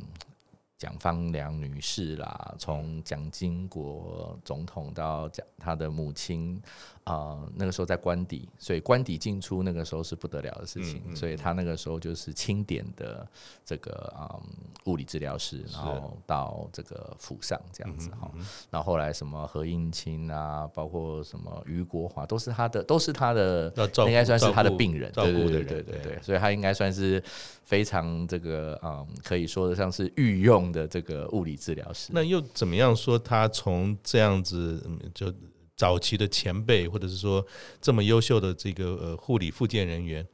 [0.79, 6.61] 蒋方良女士啦，从蒋经国总统到蒋他的母亲
[7.05, 13.27] 啊、呃，那个时候在官邸，所以官邸进出那个时候是不得了的事情，嗯嗯、所以他那个时候就是清点的
[13.65, 14.51] 这个啊、嗯、
[14.85, 18.31] 物理治疗师，然后到这个府上这样子哈，
[18.71, 23.73] 然后后来什么何应钦啊，包括什么余国华，都是他的，都是他的，
[24.07, 26.03] 应该算是他的病人，对对对对对。
[26.03, 27.23] 对，所以他应该算是。
[27.67, 32.11] 非常这个嗯，可以说得上是御用的这个物理治疗师。
[32.13, 34.83] 那又怎么样说他从这样子
[35.15, 35.33] 就
[35.77, 37.45] 早期的前辈，或者是说
[37.81, 40.27] 这么优秀的这个呃护理复健人员，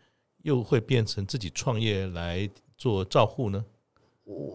[0.43, 3.65] 又会变成自己创业来做照护呢？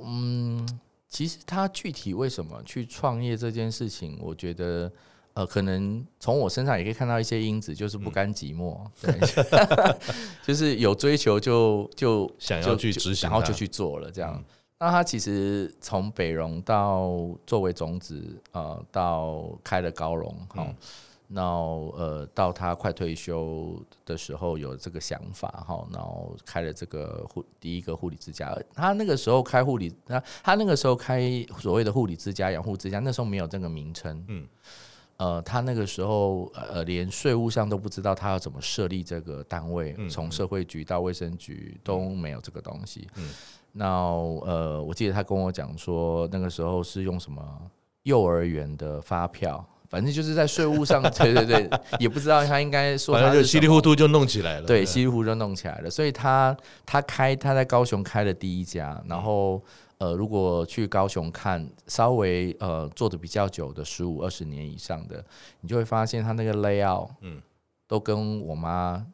[0.05, 0.67] 嗯，
[1.07, 4.91] 其实他具体为什么去创业这件事情，我觉得。
[5.37, 9.13] 呃，可能从我身上也可以看到一些因子，就是不甘寂寞，对，
[10.43, 14.43] 就是有追求就就想要去执行，然后就去做了这样。
[14.79, 20.67] 那他其实从北荣到作为种子，呃，到开了高荣，好，
[21.27, 28.55] 那呃，到他快退休的时候有这个想法，哈，然后开了这个护第一个护理之家。
[28.73, 34.47] 他那个时候开护理，他他那个时候开所谓的护理之家、养护之家，那时候没有这个名称，嗯。
[35.17, 43.07] 呃，他那个时候呃，连税务上都不知道他要怎么设立这个单位，从社会局到卫生局都没有这个东西。
[43.15, 43.27] 嗯，
[43.77, 43.87] 那
[44.45, 47.41] 呃，我记得他跟我讲说，那个时候是用什么
[48.03, 49.65] 幼儿园的发票。
[49.89, 54.67] 反正就是在税务上， 对对对，也不知道他应该说，他就稀里糊涂就弄起来了。
[54.67, 55.89] 对，稀里糊涂就弄起来了。
[55.89, 56.53] 所以他
[56.85, 59.63] 他开他在高雄开了第一家，然后
[59.99, 65.23] 呃，如果去高雄看，稍微呃做的比较久的十五二十年以上的，
[65.61, 67.41] 你就会发现他那个 layout，嗯，
[67.87, 69.05] 都跟我妈。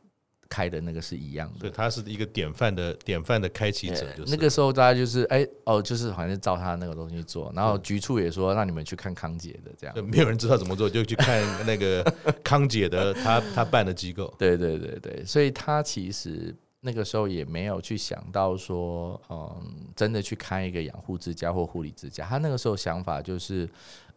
[0.54, 4.32] 开的那个是一样的，所以他是一个典范的典范的开启者，就是。
[4.32, 12.04] 那个时候大家就是哎、欸、哦，就是好像是照他那个东西做，然后局处也说让你们去看康姐的这样，没有人知道怎么做，就去看那个
[12.46, 19.60] 康姐的他他办的机构，对对对对，所以他其实那个时候也没有去想到说，嗯，
[19.96, 23.68] 真的去开一个养护之家或护理之家，他那个时候想法就是，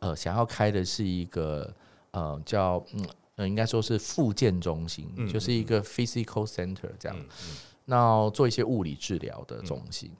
[0.00, 1.72] 呃，想要开的是一个
[2.10, 3.02] 呃叫嗯。
[3.36, 7.16] 嗯，应该说是复健中心，嗯、就是一个 physical center 这样，
[7.84, 10.10] 那做一些物理治疗的中心。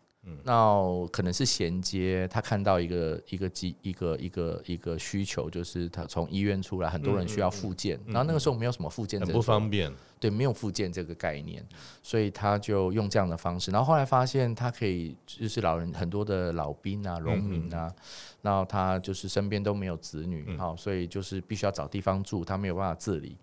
[0.42, 9.92] 那可能是衔接他看到一个一个机一个一个一个需求，就是他从医院出来，很多人需要复健，然后那个时候没有什么复健，很不方便。
[10.18, 11.62] 对，没有复健这个概念，
[12.02, 13.70] 所以他就用这样的方式。
[13.70, 17.94] 然后后来发现他可以，就是老人很多的老兵啊、农民啊，
[18.40, 23.36] 然后他就是身边都没有子女，好，所以就是必须要找地方住，他没有办法自理，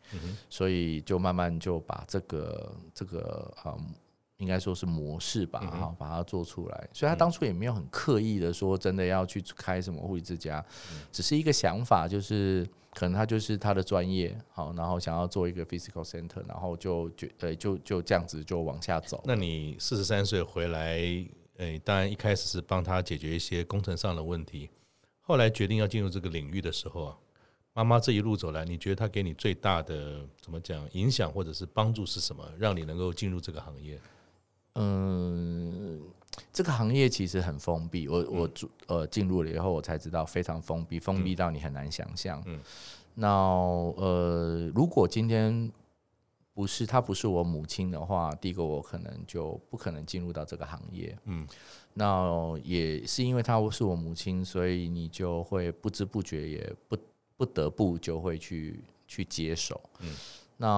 [0.49, 3.93] 所以就慢慢就把这个这个嗯。
[4.43, 6.89] 应该说是模式吧，哈，把它做出来。
[6.91, 10.63] 所以他当初也没有很刻意的说，真的要去开什么护理之家，
[11.13, 19.23] 只是一个想法，就是可能他就是他的专业，好，然后想要做一个 physical center，然后就就呃就就这样子就往下走。
[19.25, 20.99] 那你四十三岁回来，
[21.57, 24.69] 诶，当然一开始是帮他解决一些工程上的问题，
[25.21, 27.17] 后来决定要进入这个领域的时候啊，
[27.73, 33.99] 妈妈这一路走来，你觉得他给你最大的怎么讲影响或者是帮助是什么，让你能够进入这个行业？
[34.75, 36.01] 嗯，
[36.51, 38.07] 这个行业其实很封闭。
[38.07, 38.49] 我我
[38.87, 42.41] 呃进入了以后，我才知道非常封闭，封闭到你很难想象。
[42.45, 42.59] 嗯，
[43.13, 45.71] 那呃，如果今天
[46.53, 51.15] 不是他不是我母亲的话，第一个我可能就不可能进入到这个行业。
[51.25, 51.47] 嗯，
[51.93, 56.97] 那也是因为她是我母亲，所以你就会不知不觉也不
[57.37, 59.79] 不得不就会去去接手。
[59.99, 60.09] 嗯。
[60.63, 60.69] 那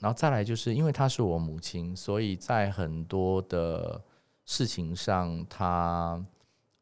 [0.00, 4.02] 然后再来就是因为她是我母亲，所以在很多的
[4.44, 6.20] 事情上，她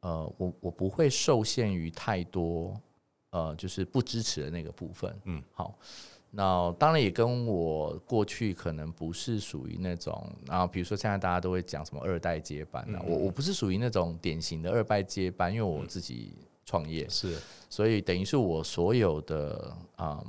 [0.01, 2.75] 呃，我我不会受限于太多
[3.29, 5.15] 呃，就是不支持的那个部分。
[5.25, 5.79] 嗯，好，
[6.31, 16.33] 那当然也跟我过去可能不是属于那种，然后比如说现在大家都会讲什么二代接班啊，我我不是属于那种典型的二代接班，因为我自己
[16.65, 17.37] 创业是，
[17.69, 20.25] 所以等于是我所有的嗯。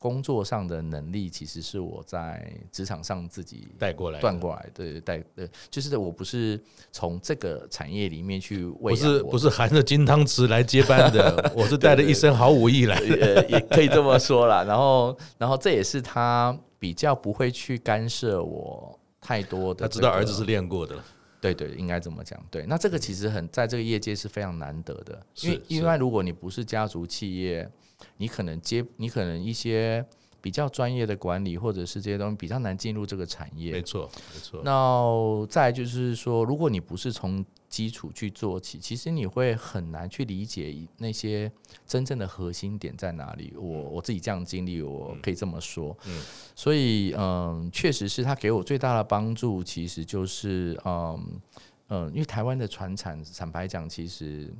[0.00, 6.58] 工作上的能力其实是我在职场上自己带过来、断过来的，带呃，就是我不是
[6.90, 12.98] 从这个产业里面去喂，不是不是含着金汤匙来接班的， 我是带着一身好武艺来。
[12.98, 14.64] 的，也可以这么说啦。
[14.66, 20.96] 然后，然后这也是他比较不会去干涉我太多的、这个，他知道儿子是练过的，
[21.42, 22.42] 对对，应该这么讲。
[22.50, 27.70] 对，那这个其实很在这个业界是非常难得的，因为因为如果你不是家族企业。
[28.16, 30.04] 你可能接，你可能一些
[30.40, 33.72] 比较专业的管理，或者是这些东西比较难进入这个产业。
[33.72, 34.62] 没错，没错。
[34.64, 41.50] 那再就是说，如果你不是从基础去做起，其实你会很难去理解那些
[41.86, 43.52] 真正的核心点在哪里。
[43.56, 45.96] 我我自己这样经历，我可以这么说。
[46.06, 46.22] 嗯。
[46.56, 51.40] 所以，嗯，确实是他给我最大的帮助，其实就是，嗯
[51.88, 54.52] 嗯，因为台湾的船产，坦白讲，其实，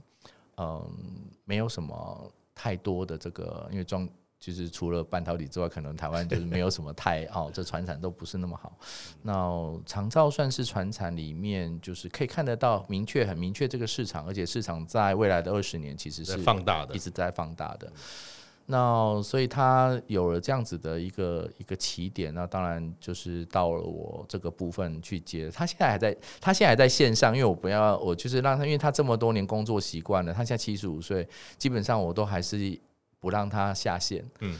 [0.56, 0.86] 嗯，
[1.44, 2.30] 没有什么。
[2.62, 4.06] 太多的这个，因为装
[4.38, 8.76] 就是除了半导体之外，可能台湾就是没有什么太哦，这船产都不是那么好。
[9.22, 17.90] 那长照算是船产里面，就是可以看得到明确、很明确这个市场，而且市场在未来的二十年其实是放大的，一直在放大的。
[18.66, 25.50] 那所以他有了这样子的一个一个起点，那当然就是到了我这个部分去接。
[25.50, 32.78] 他现在还在，他现在还在线上，因为我不要，我就是让他，因为他这么多年工作习惯了，他现在七十五岁，基本上我都还是
[33.18, 34.24] 不让他下线。
[34.40, 34.56] 嗯，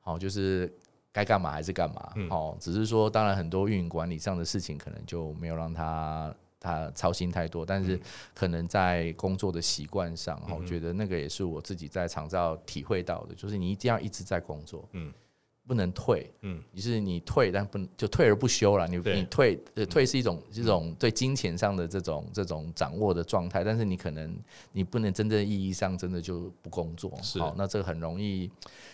[0.00, 0.72] 好，就是
[1.12, 2.12] 该干嘛还是干嘛。
[2.28, 6.34] 好，只是说当然很多运营管理上的事情，可能就没有让他。
[6.60, 7.98] 他操心太多，但是
[8.34, 14.86] 可能在工作的习惯上，我觉得那个也是我自己在长照体会到的，就是你一定要一直在工作。
[14.92, 15.10] 嗯，
[15.66, 18.86] 不能退，嗯，就是你退，但不就退而不休了。
[18.88, 24.36] 你你退，呃，退是一种这种对金钱上的这种这种掌握的状态，但是你可能
[24.72, 28.50] 你不能真正意义上真的就不工作，好，那这个很容易，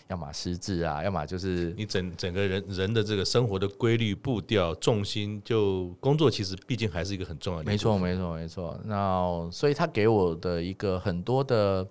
[0.09, 7.71] 要么失智啊，要么就是你整整个人人的这个生活的规律步调重心，就工作其实毕竟还是一个很重要的。
[7.71, 8.81] 没错，没错，没错。
[8.85, 11.87] 那所以他给我的一个很多的。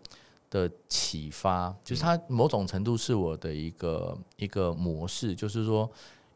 [0.52, 5.90] 的启发，就是他某种程度是我的一个一个模式，就是说，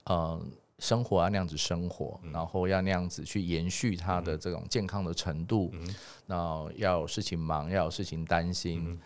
[0.05, 0.37] 呃，
[0.79, 5.71] 生活要那样子生活，然后要那样子去延续他的这种健康的程度。
[6.25, 8.99] 那要有事情忙，要有事情担心。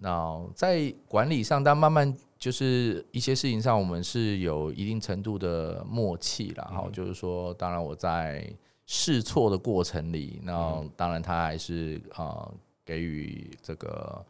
[0.00, 6.66] 那在管理上，但慢慢就是一些事情上，我们是有一定程度的默契了。
[6.72, 8.52] 然后就是说，当然我在
[8.86, 14.24] 试错的过程里，那当然他还是呃给予这个。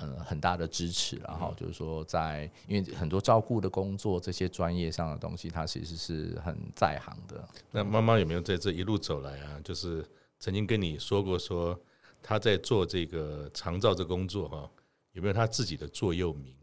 [0.00, 7.44] 嗯，很大的支持，然后就是说，在因为很多照顾的工作，这些专业上的东西，他其实是很在行的。
[7.72, 9.60] 那妈妈有没有在这一路走来啊？
[9.64, 10.06] 就是
[10.38, 11.76] 曾经跟你说过，说
[12.22, 14.70] 他在做这个长照这工作哈，
[15.12, 16.54] 有没有他自己的座右铭？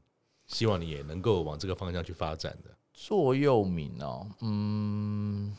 [0.48, 4.28] 希望你也能够往这个方向去发展的座右铭哦。
[4.42, 5.56] 嗯，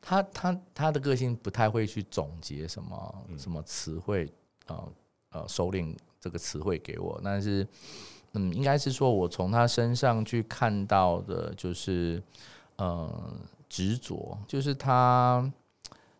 [0.00, 4.32] 他他他的个性不太会去总结什么什么词汇，
[4.66, 4.92] 呃
[5.30, 5.96] 呃，收敛。
[6.20, 7.64] 这个词汇给我，但是，
[8.32, 12.20] 嗯，应该是说，我从他身上去看到的，就是，
[12.74, 13.32] 呃，
[13.68, 15.48] 执着，就是他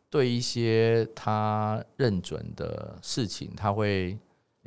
[0.08, 4.16] 对一些他认准的事情，他会，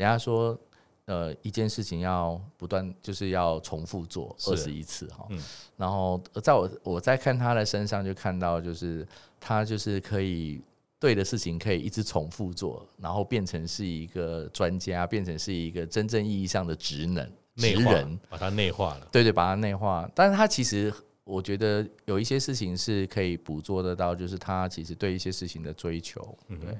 [0.02, 0.58] 人家说，
[1.06, 5.42] 呃，一件事情要不断，就是要重复做二十一次哈，嗯，
[5.78, 9.08] 然后在我我在看他的身上，就看到，就是
[9.40, 10.62] 他就是可以。
[11.02, 19.08] 对的事情可以一直重复做，然后变成是一个专家，变成是一个真正意义上的职能、职人，把它内化了。
[19.12, 20.08] 对对，把它内化。
[20.14, 20.94] 但是他其实，
[21.24, 26.78] 我觉得有一些事情是可以捕捉得到，就是他其实对一些事情的追求，对，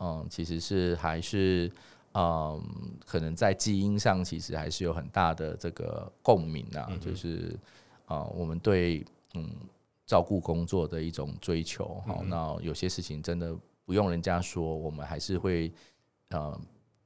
[0.00, 1.70] 嗯，其实是还是
[2.14, 2.62] 嗯，
[3.06, 7.58] 可能在基因上其实还是有很大的这个共鸣啊，就是
[8.06, 9.04] 啊，我们对
[9.34, 9.50] 嗯。
[10.06, 13.56] 照顾工作的一种追求，好，那有些事情真的
[13.86, 15.72] 不用人家说，我们还是会
[16.28, 16.60] 呃，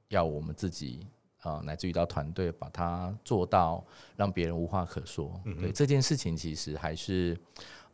[0.09, 1.07] 要我们自己
[1.43, 3.85] 啊，乃至于到团队把它做到，
[4.17, 5.41] 让别人无话可说。
[5.61, 7.39] 对这件事情，其实还是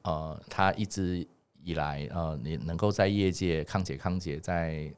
[0.05, 1.29] 呃，他一直
[1.63, 4.91] 以来呃，你能够在业界康姐康姐在。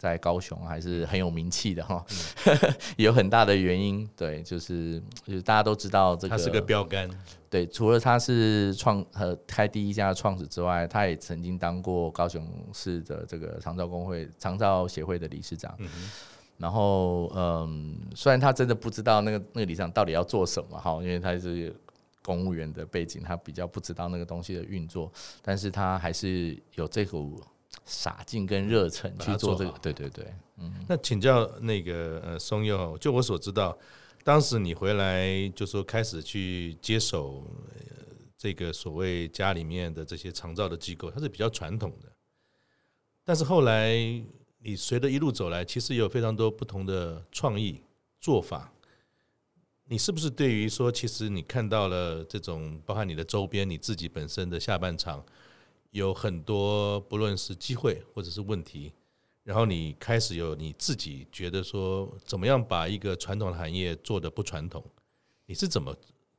[0.00, 2.02] 在高雄还是很有名气的哈，
[2.96, 4.08] 有很大的原因。
[4.16, 7.06] 对，就是就是大家都知道这个，他是个标杆。
[7.50, 15.76] 对，除了他是创和开第一家的创始之外，他也曾经当过高雄市的这个长照工会、长照协会的理事长。
[16.56, 21.76] 然后，嗯，虽然他真的不知道那个那个理事长到底要做什么哈，因为他是
[22.22, 27.38] 公务员的背景，他比较不知道那个东西的运作，但是他还是有这股。
[27.84, 30.72] 傻劲跟热忱去做这个，对对对，嗯。
[30.88, 33.76] 那请教那个呃松佑，就我所知道，
[34.24, 37.46] 当时你回来就说开始去接手
[38.36, 42.10] 这个所谓家里面的这些长照的机构，它是比较传统的。
[43.24, 43.94] 但是后来
[44.58, 47.82] 你随着一路走来，其实也有非常多不同的创意
[48.20, 48.72] 做法。
[49.84, 55.24] 你是不是对于说，其实你看到了这种，包含你的周边，你自己本身的下半场？
[55.90, 58.92] 有很多不论是机会或者是问题，
[59.42, 64.84] 然后你开始有你自己觉得说怎么样把一个传统的行业做得不传统，
[65.46, 65.92] 你是怎么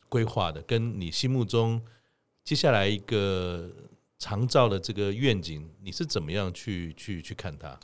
[0.07, 0.61] 规划的？
[0.61, 1.81] 跟你心目中
[2.45, 3.69] 接下来一个
[4.17, 7.77] 长照的这个愿景，你是怎么样去去去看它？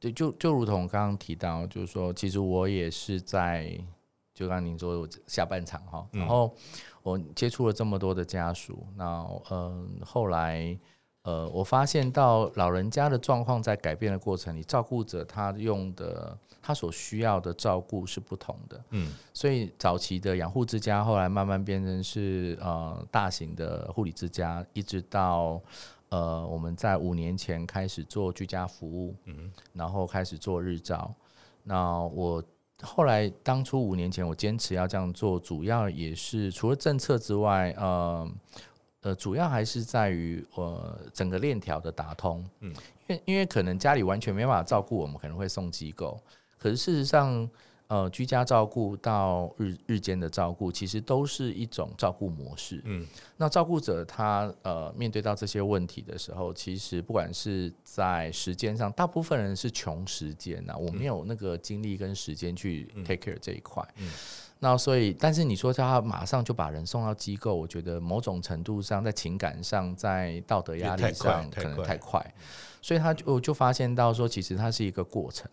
[0.00, 3.78] 对，就就如同刚刚提到，就是说，其实我也是在
[4.34, 6.56] 就刚刚您说我下半场哈，然后。
[7.02, 10.78] 我接触了这么多的家属，那嗯，后来
[11.22, 25.60] 呃，我发现到老人家的状况在改变的过程里，照顾者他用的他所需要的照顾是不同的，嗯，所以早期的养护之家，后来慢慢变成是呃大型的护理之家，一直到
[26.08, 31.12] 呃我们在五年前开始做居家服务，嗯，然后开始做日照，
[31.64, 32.42] 那我。
[32.82, 38.30] 后来，当初五年前我坚持要这样做，主要也是除了政策之外，呃，
[39.00, 42.44] 呃，主要还是在于呃整个链条的打通。
[42.60, 42.70] 嗯，
[43.06, 46.20] 因为因为可能家里完全没办法照顾，我们可能会送机构，
[46.58, 47.48] 可是事实上。
[47.92, 52.80] 呃，居家照顾到日日间的照顾，其实都是一种照顾模式。
[52.86, 63.86] 嗯，那照顾者他呃面对到这些问题的时候，其实不管是在时间上，大部分人是穷时间呐，我没有那个精力跟时间去 take care 这一块。
[63.98, 64.10] 嗯，
[64.60, 72.34] 那所以，但是你说叫他马上就把人送到机构，我觉得某种程度上，在情感上，在道德压力上，可能太快。
[72.80, 75.46] 所以他就就发现到说，其实它是一个过程。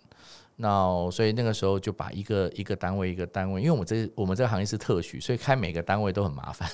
[0.61, 6.69] 那所以那个时候就把一个一个单位一个单位，因为我们这我们这个行业是特许，所以开每个单位都很麻烦。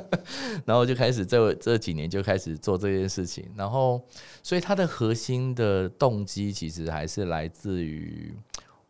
[0.64, 3.46] 然后就开始这这几年就开始做这件事情。
[3.54, 4.00] 然后，
[4.42, 8.34] 所以它的核心的动机其实还是来自于。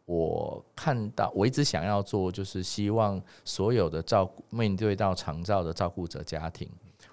[0.07, 6.67] 我看到，我一直想要做，就是希望所有的照顾面对到长照的照顾者家庭，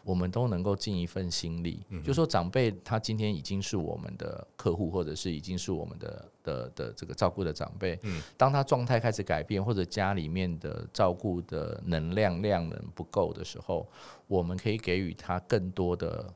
[0.06, 1.84] 我们都能够尽一份心力。
[2.04, 8.00] 就说长辈他今天已经是我们的客户，或者是已经是我们的的的这个照顾的长辈。
[8.38, 13.86] 当他状态开始改变，或者家里面的照顾的能量量能不够的时候，
[14.28, 16.34] 我们可以给予他更多的。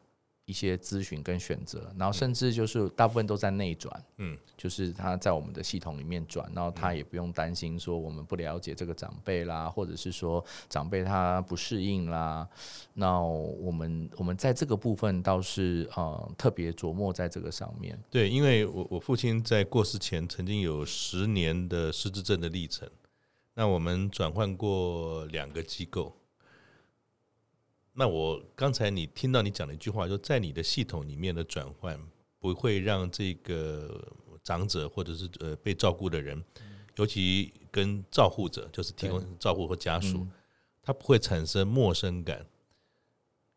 [0.50, 12.48] 一些咨询跟选择，然后甚至就是大部分都在内转，嗯，就是他在我们的系统里面转，然后他也不用担心说我们不了解这个长辈啦，或者是说长辈他不适应啦，
[12.96, 17.96] 那我们我们在这个部分倒是呃特别琢磨在这个上面。
[18.10, 22.90] 对，因为我我父亲在过世前曾经有十年的失智症的历程，
[23.54, 26.16] 那我们转换过两个机构。
[27.94, 32.00] 那我刚才你听到你讲的一句话，就在你的系统里面的转换，
[32.40, 34.08] 不会让这个
[34.44, 36.42] 长者或者是呃被照顾的人，
[36.96, 40.26] 尤其跟照护者，就是提供照护或家属，
[40.82, 42.46] 他不会产生陌生感。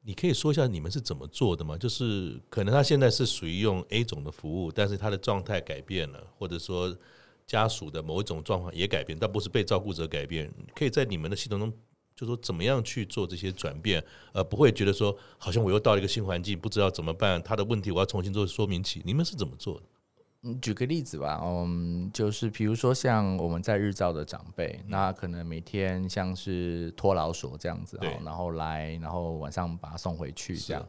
[0.01, 1.79] 你可以说一下你们是怎么做的吗？
[1.79, 6.97] 就是可能他现在是属于用 A 种的服务，但是他的状态改变了，或者说
[7.47, 10.53] 家属的某一种状况也改变，但不是被照顾者改变。
[10.75, 11.73] 可以在你们的系统中。
[12.23, 14.03] 就说怎么样去做这些转变，
[14.33, 19.03] 呃不会觉得说好像我又到了一个新环境，不知道怎么办，他的问题我要重新做说明起。
[19.05, 19.83] 你们是怎么做的？
[20.45, 30.89] 嗯，举个例子吧，嗯，就是比如说像我们在日照的长辈，那可能每天像是托老所这样子，然后来，然后晚上把他送回去这样。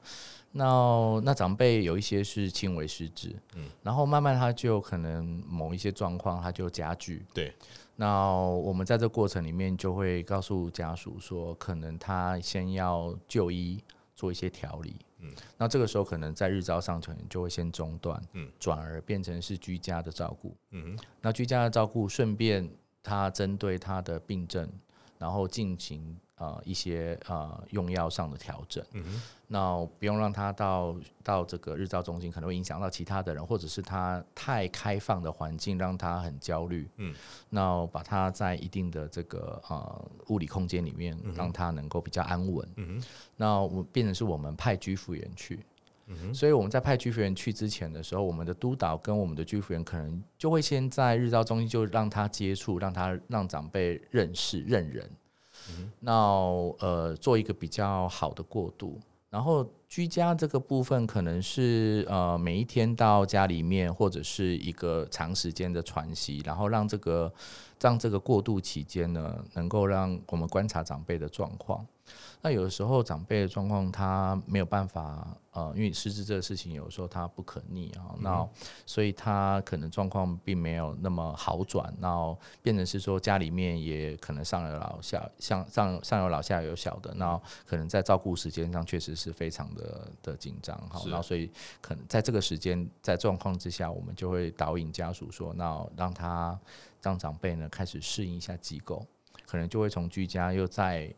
[0.52, 7.52] 那那长辈有一些是轻微失智，嗯，然后慢慢他就可能某一些状况他就加剧，对。
[7.96, 13.84] 那我们在这过程里面就会告诉家属说，可能他先要就医
[14.16, 22.70] 做一些调理，嗯，那这个时候可能在日照上可能就会先中断，嗯，转而变成是居家的照顾，嗯，那居家的照顾顺便
[23.02, 24.68] 他针对他的病症，
[25.18, 26.18] 然后进行。
[26.36, 37.14] 呃，一些呃用药上的调整，嗯哼，那不用让他到到这个日照中心，可能会影响到其他的人，或者是他太开放的环境让他很焦虑，嗯，
[37.50, 43.08] 那把他在一定的这个呃物理空间里面，让他能够比较安稳，嗯哼，
[43.38, 45.60] 那我变成是我们派居服员去，
[46.08, 55.08] 嗯哼，所以我们在派居服员去之前的时候，我们的督导跟我们的居服员可能就会先在日照中心就让他接触，让他让长辈认识认人。
[56.00, 56.14] 那
[56.80, 59.00] 呃，做一个比较好的过渡，
[59.30, 67.32] 然后居家这个部分可能是呃每一天到家里面，或者是一个长时间的喘息，然后让这个
[67.80, 71.86] 让这个过渡期间呢，能够让我们观察长辈的状况。
[72.42, 78.46] 那有的时候长辈的状况他没有办法，呃，因为失智这个事情有时候他不可逆啊，那
[78.86, 91.50] 所以他可能状况并没有那么好转，然后变成是说家里面也可能上有老下，像上上有老下有小的，那可能在照顾时间上确实是非常的的紧张，哈，然后所以
[91.80, 96.60] 可能在这个时间在状况之下，我们就会导引家属说，那让他
[97.02, 99.06] 让长辈呢开始适应一下机构，
[99.46, 101.10] 可能就会从居家又在。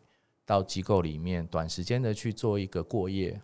[0.45, 3.39] 到机构里面，短时间的去做一个过夜，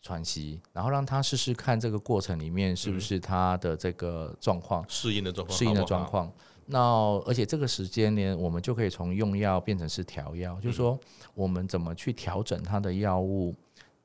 [0.00, 6.32] 喘息，然后让他试试看这个过程里面是不是他的这个状况适应的状况，适应的状况。
[6.66, 6.78] 那
[7.26, 10.98] 而且这个时间呢，我们就可以从用药变成是调药，就是说
[11.34, 13.54] 我们怎么去调整他的药物，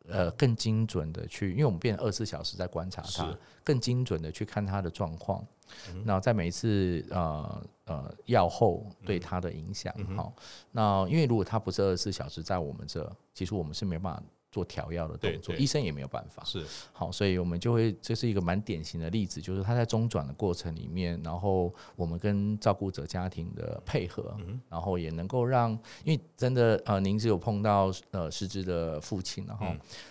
[0.08, 5.45] 呃，更精准的去，因为我们变二十四小时在观察它，更精准的去看它的状况。
[6.05, 10.32] 那在每一次呃呃药后对它的影响，好，
[10.72, 14.24] 那因为如果它不是二十四小时在我们这，其实我们是没办法
[14.58, 16.66] 做调药的动作，医生也没有办法，是。
[16.91, 24.36] 好，所以我们就会这是一个蛮典型的例子，就是他在中转的过程里面，然后我们跟照顾者家庭的配合，
[24.68, 25.72] 然后也能够让，
[26.03, 29.68] 因为真的呃，您是有碰到呃失智的父亲，然后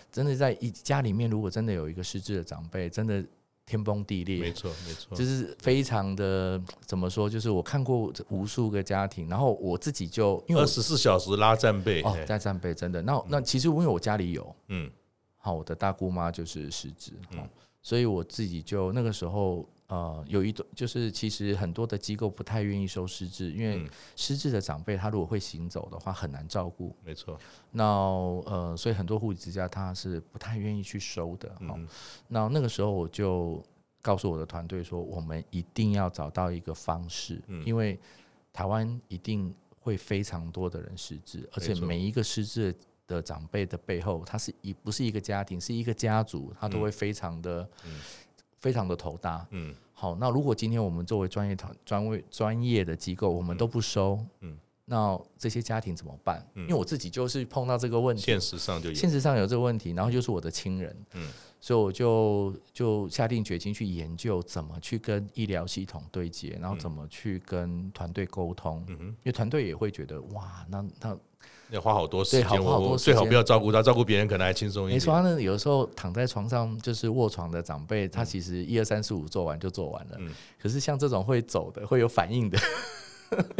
[0.09, 3.21] 真的在一家里面，如果真的有一个失智的长辈，真的。
[3.67, 7.29] 天崩地裂，没错没错，就是非常的怎么说？
[7.29, 13.01] 就是我看过无数个家庭，然后我自己就因为二十四小时拉战备哦，拉战备真的。
[13.01, 14.89] 那那其实因为我家里有，嗯，
[15.35, 17.45] 好，我的大姑妈就是失职，嗯，
[17.81, 26.93] 所以我自己就那个时候呃，有一种就是其实很多的机构不太愿意收失智，因为失智的长辈他如果会行走的话很难照顾。
[27.05, 27.39] 没错。
[27.71, 31.49] 那呃，所以很多护理之家他是不太愿意去收的。
[31.65, 31.79] 好，
[32.27, 33.63] 那那个时候我就
[34.01, 37.97] 告诉我的团队说，我们一定要找到一个方式，因为
[38.51, 42.75] 台湾一定会非常多的人失智，而且每一个失智
[43.07, 47.69] 的长辈的背后，他是一不是一个家庭，是一个家族，他都会非常的。
[48.67, 56.45] 非常的头大，嗯，好，那如果今天我们作为专业团专为专业的机构，我们都不收，嗯，那这些家庭怎么办？
[56.55, 58.93] 嗯，因为我自己就是碰到这个问题，现实上就有。
[58.93, 61.29] 现实上有这个问题，然后就是我的亲人，嗯，
[61.61, 71.17] 所以我就就下定决心去研究怎么去跟医疗系统对接，然后怎么去跟团队沟通，嗯，因为团队也会觉得哇，那那。
[71.71, 74.95] 要花好多时间，我最好不要照顾他，照顾别人可能还轻松一点。
[74.95, 80.15] 没错，那有的时候躺在床上就是卧床的长辈，他其实一二三四五做完就做完了。
[80.19, 80.31] 嗯。
[80.61, 82.57] 可是像这种会走的、会 有反应的，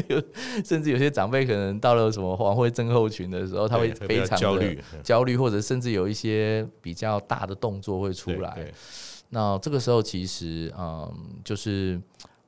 [0.08, 0.24] 有
[0.64, 8.72] 甚至有些长辈可能到了什么黄灰症候群的时候，他会非常焦虑、焦虑，或者甚至有一些比较大的动作会出来。
[9.30, 11.99] 那这个时候其实，嗯，就是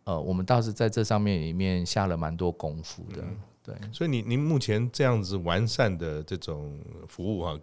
[0.06, 3.22] 呃，我们倒是在这上面里面下了蛮多功夫的。
[3.70, 7.54] 对，所以您您目前这样子完善的这种服务哈，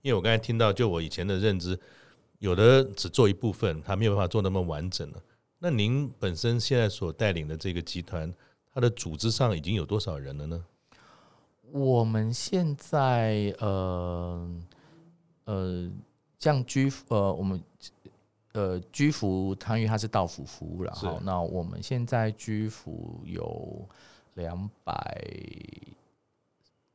[0.00, 1.78] 因为我刚才听到，就我以前的认知，
[2.40, 5.22] 有的只做一部分，他没有办法做那么完整了。
[5.60, 8.34] 那您本身现在所带领的这个集团，
[8.74, 10.64] 它的组织上已经有多少人了呢？
[11.70, 14.50] 我们现在呃
[15.44, 15.90] 呃，
[16.40, 17.62] 像居呃我们
[18.54, 23.88] 呃居服，它因为它是到府服务，然后那我们现在居服有。
[24.34, 25.24] 两百，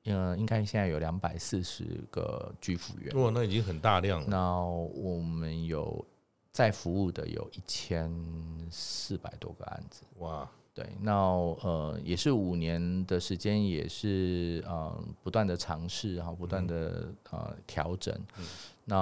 [0.05, 3.15] 嗯，应该现在有两百四十个居服员。
[3.15, 4.27] 哇，那已经很大量了。
[4.27, 6.05] 那我们有
[6.51, 8.11] 在服务的有一千
[8.71, 10.03] 四百多个案子。
[10.19, 18.13] 哇，对，那呃也是五年的时间，也是呃不断的尝试，然后不断的呃调整。
[18.37, 18.45] 嗯
[18.89, 18.95] 那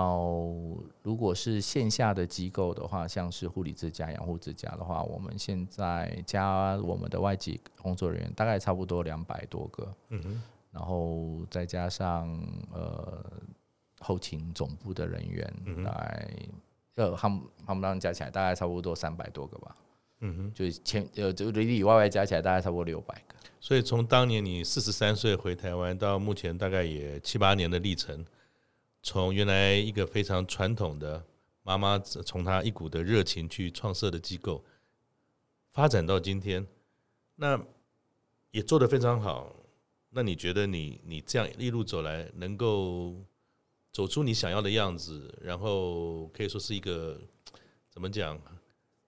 [1.03, 9.95] 如果是线下的机构的话，像是护理之家、养护之家的话，我们现在加我们的外籍工作人员，大概差不多两百多个。
[10.09, 10.41] 嗯哼。
[10.71, 12.35] 然后再加上
[12.73, 13.23] 呃
[13.99, 16.29] 后勤总部的人员，嗯大概
[16.95, 19.75] 呃他们他们当加起来大概差不多三百多个吧。
[20.21, 20.51] 嗯哼。
[20.55, 23.35] 就前呃就里里外外加起来大概差不多六百个。
[23.59, 28.25] 所以从当年你四十三岁回台湾到目前大概也七八年的历程。
[29.05, 31.23] 从原来一个非常传统的
[31.61, 34.65] 妈妈，从她一股的热情去创设的机构，
[35.71, 36.65] 发展到今天，
[37.35, 37.63] 那
[38.49, 39.55] 也做得非常好。
[40.09, 43.13] 那你觉得你你这样一路走来，能够
[43.91, 47.21] 走出你想要的样子，然后可以说是一个
[47.91, 48.41] 怎么讲，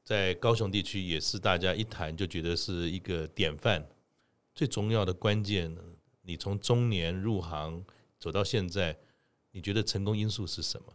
[0.03, 3.83] 在高雄地区也是大家一谈就觉得是一个典范。
[4.53, 5.75] 最重要的关键，
[6.21, 7.83] 你从中年入行
[8.19, 8.95] 走到现在。
[9.57, 10.93] 你觉得成功因素是什么？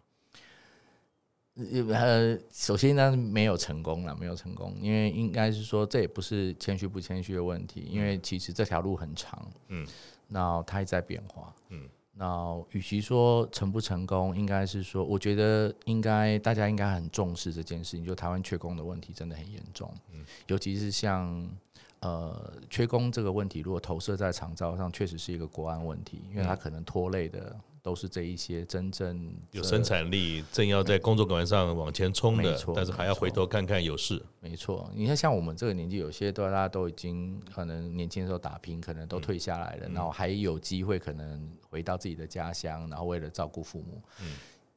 [1.92, 9.84] 呃，首先呢，没有成功了，没有成功，因为应该是说，这也不是谦虚不谦虚的问题，因为其实这条路很长，嗯，
[10.28, 21.50] 那它也在变化，嗯，那与其说成不成功，应该是说，我觉得应该大家应该很重视这件事情，就台湾缺工的问题真的很严重，嗯，尤其是像
[21.98, 27.54] 呃缺工这个问题，如果投射在长照上，确实是一个国安问题，因为它可能拖累的。
[27.82, 34.22] 都是这一些真正有生产力、正要在工作岗位上往前冲的，但是还要回头看看有事。
[34.40, 44.00] 没错，你看像我们这个年纪，有些都大家都已经可能年轻的时候打拼，可能都退下来了，然后还有机会可能回到自己的家乡，然后为了照顾父母。
[44.20, 44.32] 嗯，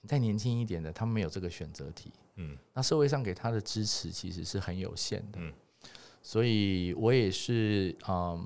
[0.07, 2.11] 再年轻一点的，他们没有这个选择题。
[2.37, 5.37] 嗯，那社会上给他的支持其实是很有限的。
[5.39, 5.53] 嗯，
[6.23, 8.43] 所以我也是，嗯。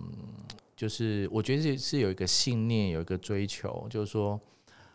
[0.80, 4.40] 就是我觉得是有一个信念，有一个追求，就是说，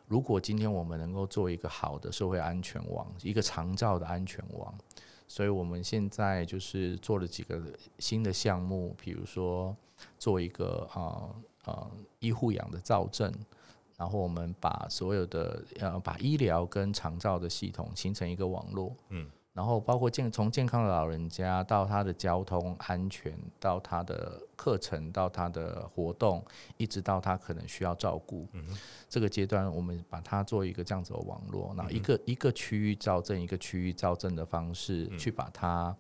[0.07, 4.75] 如果今天我们能够做一个好的社会安全网，一个长照的安全网，
[5.29, 7.61] 所以我们现在就是做了几个
[7.99, 9.77] 新的项目，比如说
[10.19, 11.29] 做一个啊
[11.67, 13.31] 啊医护养的照证，
[13.99, 19.31] 然后我们把所有的呃把医疗跟长照的系统形成一个网络，嗯。
[19.55, 26.45] 然后包括健从健康的老人家到他的交通安全，到他的课程，到他的活动，
[26.77, 28.49] 一直到他可能需要照顾，
[29.09, 35.97] 这个阶段我们把它做一个这样子的网络，那、一个一个区域照证，一个区域照证的方式去把它、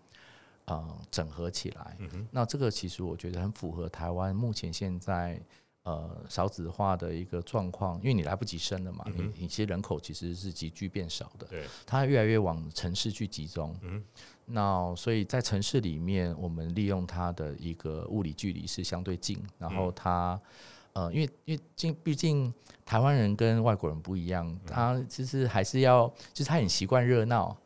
[0.65, 1.97] 呃、整合起来。
[2.01, 5.41] 嗯、那这个其实我觉得很符合台湾目前现在
[5.85, 14.03] 呃少子化的一个状况，因为你来不及生了嘛，你你其实人口其实是急剧变少的，对，它越来越往城市去集中，嗯，
[14.47, 20.41] 那所以在城市里面，我们利用它的一个物理距离是相对近，然后它。
[20.95, 22.55] 呃，因为因为毕毕竟
[22.87, 27.57] 台湾人跟外国人不一样，他其实还是要，就是他很习惯热闹，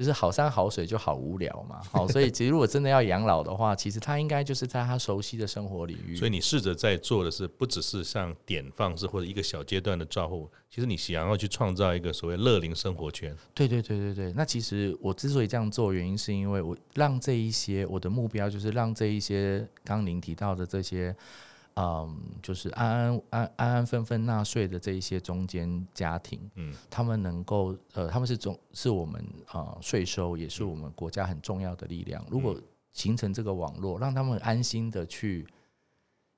[0.00, 1.82] 就是好山好水就好无聊嘛。
[1.90, 6.16] 好，所以其实如果真的要养老的话，其实他应该就是在他熟悉的生活领域。
[6.16, 13.36] 所以你试着在做的是，不只是像点放式或者一个小阶段的照护，其实你想要去创造一个所谓乐龄生活圈。
[13.52, 14.32] 对对对对对。
[14.32, 21.14] 那其实我之所以这样做，原因是因为我让这一些我的目标就是让这一些刚刚您提到的这些。
[21.80, 32.22] 嗯，就是安安安安安分分纳税的这一些中间家庭，嗯，他们能够呃，他们是总是我们呃税收，也是我们国家很重要的力量。
[32.28, 32.60] 如果
[32.92, 35.46] 形成这个网络，让他们安心的去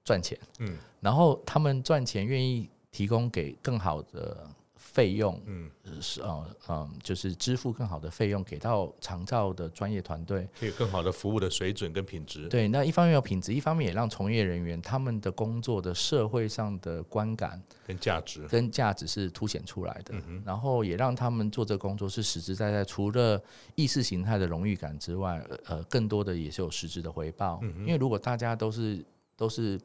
[0.05, 4.47] 赚钱，嗯，然后他们赚钱愿意提供给更好的。
[4.93, 5.71] 费用，嗯，
[6.03, 12.47] 是呃嗯，就是支付更好的费用给到长照的专业团队，可以更好的服务的水准跟品质。
[12.49, 20.15] 对，那一方面有品质，一方面也让从业人员他们的工作的社会上的观感跟价值，跟价值是凸显出来的。
[20.45, 23.43] 然后也让他们做这个工作是实实在在，除了
[23.75, 27.59] 意识形态的荣誉感之外，呃，更多的也是有实质的回报。
[27.79, 29.03] 因为如果大家都是
[29.37, 29.81] 都是。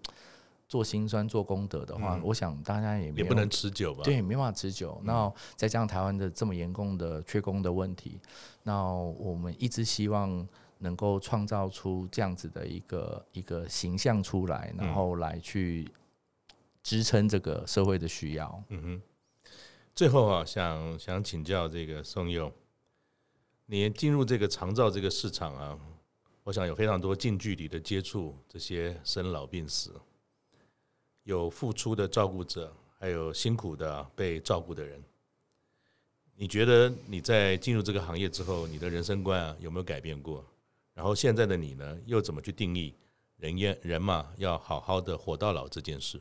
[0.68, 4.03] 做辛酸做功德的话，嗯、我想大家也没也不能持久吧？
[4.03, 4.99] 对，没办法持久。
[5.03, 8.20] 那、嗯、再加上台湾的这么严重的缺工的问题，
[8.63, 10.47] 那我们一直希望
[10.80, 15.89] 能够创造出这样子的一个一个形象出来，然后来去
[16.84, 18.63] 支撑这个社会的需要。
[18.70, 19.01] 嗯哼。
[19.95, 22.51] 最后啊，想想请教这个宋佑，
[23.65, 25.80] 你进入这个长照这个市场啊，
[26.43, 29.93] 我想有非常多近距离的接触这些生老病死。
[31.28, 35.04] 有付出的照顾者，还有辛苦的被照顾的人。
[36.38, 40.42] 你觉得你在进入这个行业之后，你的人生观啊有没有改变过？
[40.94, 42.96] 然后现在的你呢，又怎么去定义
[43.36, 46.18] 人业人嘛，要好好的活到老这件事？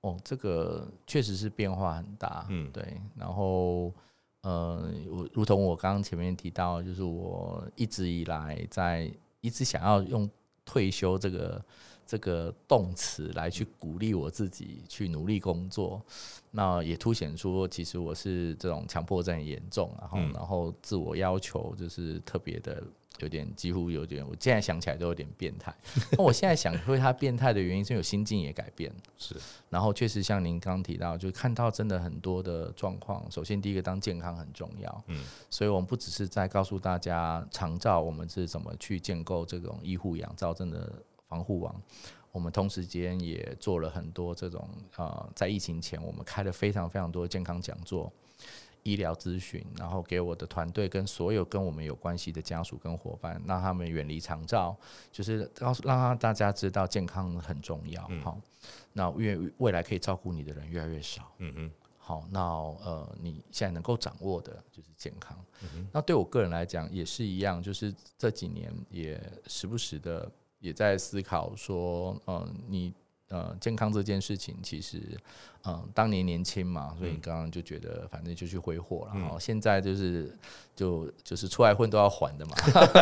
[0.00, 2.44] 哦，这个确实是变化很大。
[2.48, 3.00] 嗯，对。
[3.14, 3.92] 然后，
[4.40, 9.08] 呃，我如同我刚刚前面提到，就是我一直以来在
[9.40, 10.28] 一直想要用
[10.64, 11.64] 退休这个。
[12.08, 16.02] 这个动词来去鼓励我自己去努力工作，
[16.50, 22.82] 那也凸显出其实我是这种强迫症严重，然后然后自我要求就是特别的
[23.18, 25.74] 有点几乎有点，我现在想起来都有点变态。
[26.16, 29.36] 那我现在想说他变态的原因是有心境也改变，是。
[29.68, 33.30] 然后确实像您刚提到，就看到真的很多的状况。
[33.30, 40.90] 首先第一个，当健康很重要，嗯，所以我们不只是在告诉大家长照我们是怎么去建构这种医护养照真的。
[41.28, 41.74] 防护网，
[42.32, 48.10] 我们同时间也做了很多这种呃，在疫情前，我们开了非常非常多健康讲座、
[48.82, 54.74] 医疗咨询，然后给我的团队跟所有跟我们有关系的家属跟伙伴，让他们远离长照，
[55.12, 58.02] 就是告诉让大家知道健康很重要。
[58.22, 58.40] 好，
[58.94, 61.30] 那因为未来可以照顾你的人越来越少。
[61.38, 61.70] 嗯嗯。
[61.98, 65.36] 好，那呃，你现在能够掌握的就是健康。
[65.92, 70.30] 那对我个人来讲也是一样，就是这几年也时不时的。
[70.60, 72.92] 也在思考说，嗯，你
[73.28, 75.00] 呃健康这件事情，其实
[75.64, 79.12] 嗯当年年轻嘛，所以你刚刚就觉得反正就去挥霍了。
[79.14, 80.34] 然后现在就是
[80.74, 82.56] 就就是出来混都要还的嘛，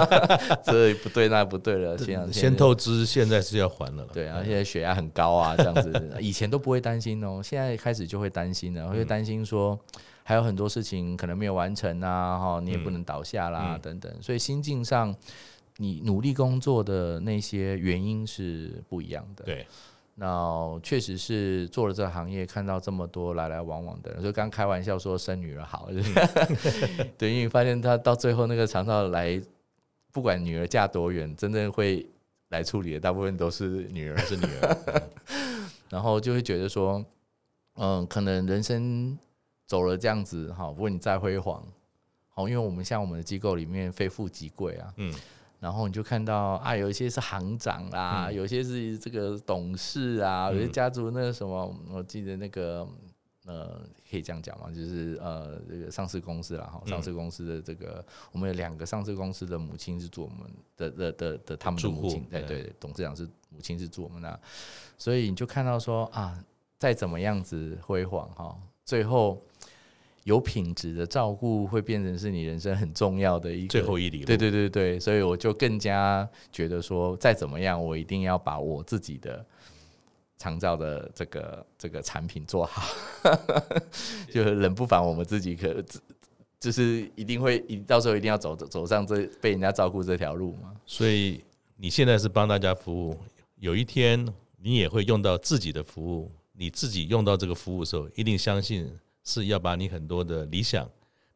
[0.65, 1.97] 这不对那不对了。
[1.97, 4.07] 先先透支，现在是要还了。
[4.13, 9.79] 对啊，现在血压很高啊，这样子，以前都不会担心哦，现在开始就会担心了，会担心说
[10.25, 15.15] 还有很多事情可能没有完成啊，哈，你也不能倒下啦，等等，所以心境上。
[15.79, 19.45] 你努力工作的那些原因是不一样的。
[19.45, 19.67] 对，
[20.15, 26.03] 那确实是做了这个行业，看到这么多来来往往的人，所以刚开玩笑说生女儿好，嗯、
[27.19, 29.39] 对，因为发现他到最后那个肠道来，
[30.13, 32.07] 不管女儿嫁多远，真正会
[32.49, 35.03] 来处理的大部分都是女儿，是女儿。
[35.91, 37.05] 然后就会觉得说，
[37.75, 39.19] 嗯，可能人生
[39.67, 41.63] 走了这样子，好，不过你再辉煌，
[42.31, 45.15] 好，因为我们像我们的机构里面非富即贵啊，嗯。
[45.59, 52.87] 然后你就看到啊，有一些是行长啦，嗯、有些是这个董事啊，有些家族那个什么，我记得那个
[53.47, 53.81] 呃，
[54.11, 54.71] 可以这样讲嘛？
[54.71, 60.39] 就是呃，这个上市公司啦，哈，上市公司的这个，我们有两个上市公司的母亲是做我们
[60.77, 64.41] 的的的的，的他们的母亲，对对，董事长是母亲是做我们的，
[64.99, 66.39] 所以你就看到说啊，
[66.79, 69.43] 再怎么样子辉煌哈，最后。
[70.27, 74.27] 有品质的照顾会变成是你人生很重要的一个最后一里路。
[74.27, 79.47] 对对对对，所以我就更加觉得说，再怎么样，我一定要把我自己的
[80.37, 82.83] 长照的这个这个产品做好，
[84.35, 85.73] 就冷不防我们自己可
[86.59, 90.75] 就是一定会，一到时候一定要走走上这被人家照顾这条路嘛。
[90.85, 91.41] 所以
[91.77, 93.17] 你现在是帮大家服务，
[93.61, 94.27] 有一天
[94.61, 98.91] 你也会用到自己的服务，你自己用到这个服务的时候，一定相信
[99.27, 100.89] 是要把你很多的理想、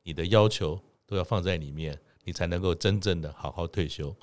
[0.04, 4.16] 你的要求都要放在里面，你才能够真正的好好退休。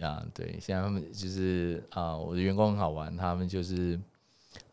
[0.00, 4.00] 啊，对，现在他们就是啊、我的员工很好玩，他们就是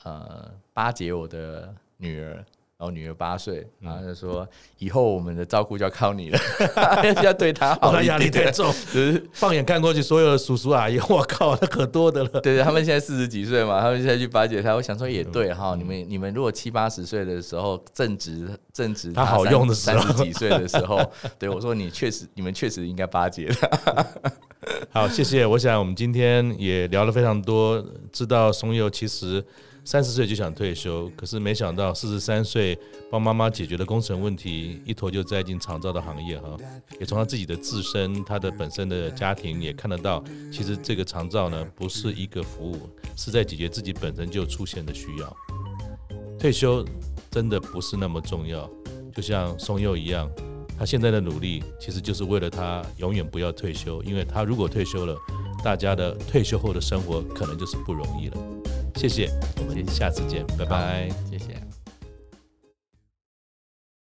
[0.04, 2.46] 呃巴结我的女儿。
[2.84, 4.46] 然后女儿八岁，然后就说
[4.78, 6.40] ：“以后我们的照顾就要靠你了，
[7.24, 12.30] 要对她好。”压力太重， 就是放眼看过去，所有的叔叔阿姨，我靠， 那可多的了。
[12.42, 14.74] 对对，他们现在四十几岁嘛，他们现在去巴结他。
[14.74, 21.00] 我想说也对哈，你们你们如果七八十岁的时候正值正值他好用的时候，三十几岁的时候，
[21.40, 24.06] 对我说你确实你们确实应该巴结他。
[24.92, 25.46] 好，谢谢。
[25.46, 27.82] 我想我们今天也聊了非常多，
[28.12, 29.42] 知道松祐其实。
[29.86, 32.78] 三十岁就想退休，可是没想到四十三岁
[33.12, 36.58] 帮妈妈解决了工程问题，一头就栽进长照的行业哈。
[37.00, 45.38] 也从他自己的自身，他的本身的家庭也看得到，其实这个长照呢不是一个服务，是在解决自己本身就出现的需要。
[46.40, 46.86] 退休
[47.30, 48.70] 真的不是那么重要，
[49.14, 50.32] 就像松佑一样，
[50.80, 55.16] 他现在的努力其实就是为了他永远不要退休，因为他如果退休了，
[55.62, 58.38] 大家的退休后的生活可能就是不容易了。
[58.96, 59.30] 谢谢，
[59.60, 61.10] 我们下次见，拜拜。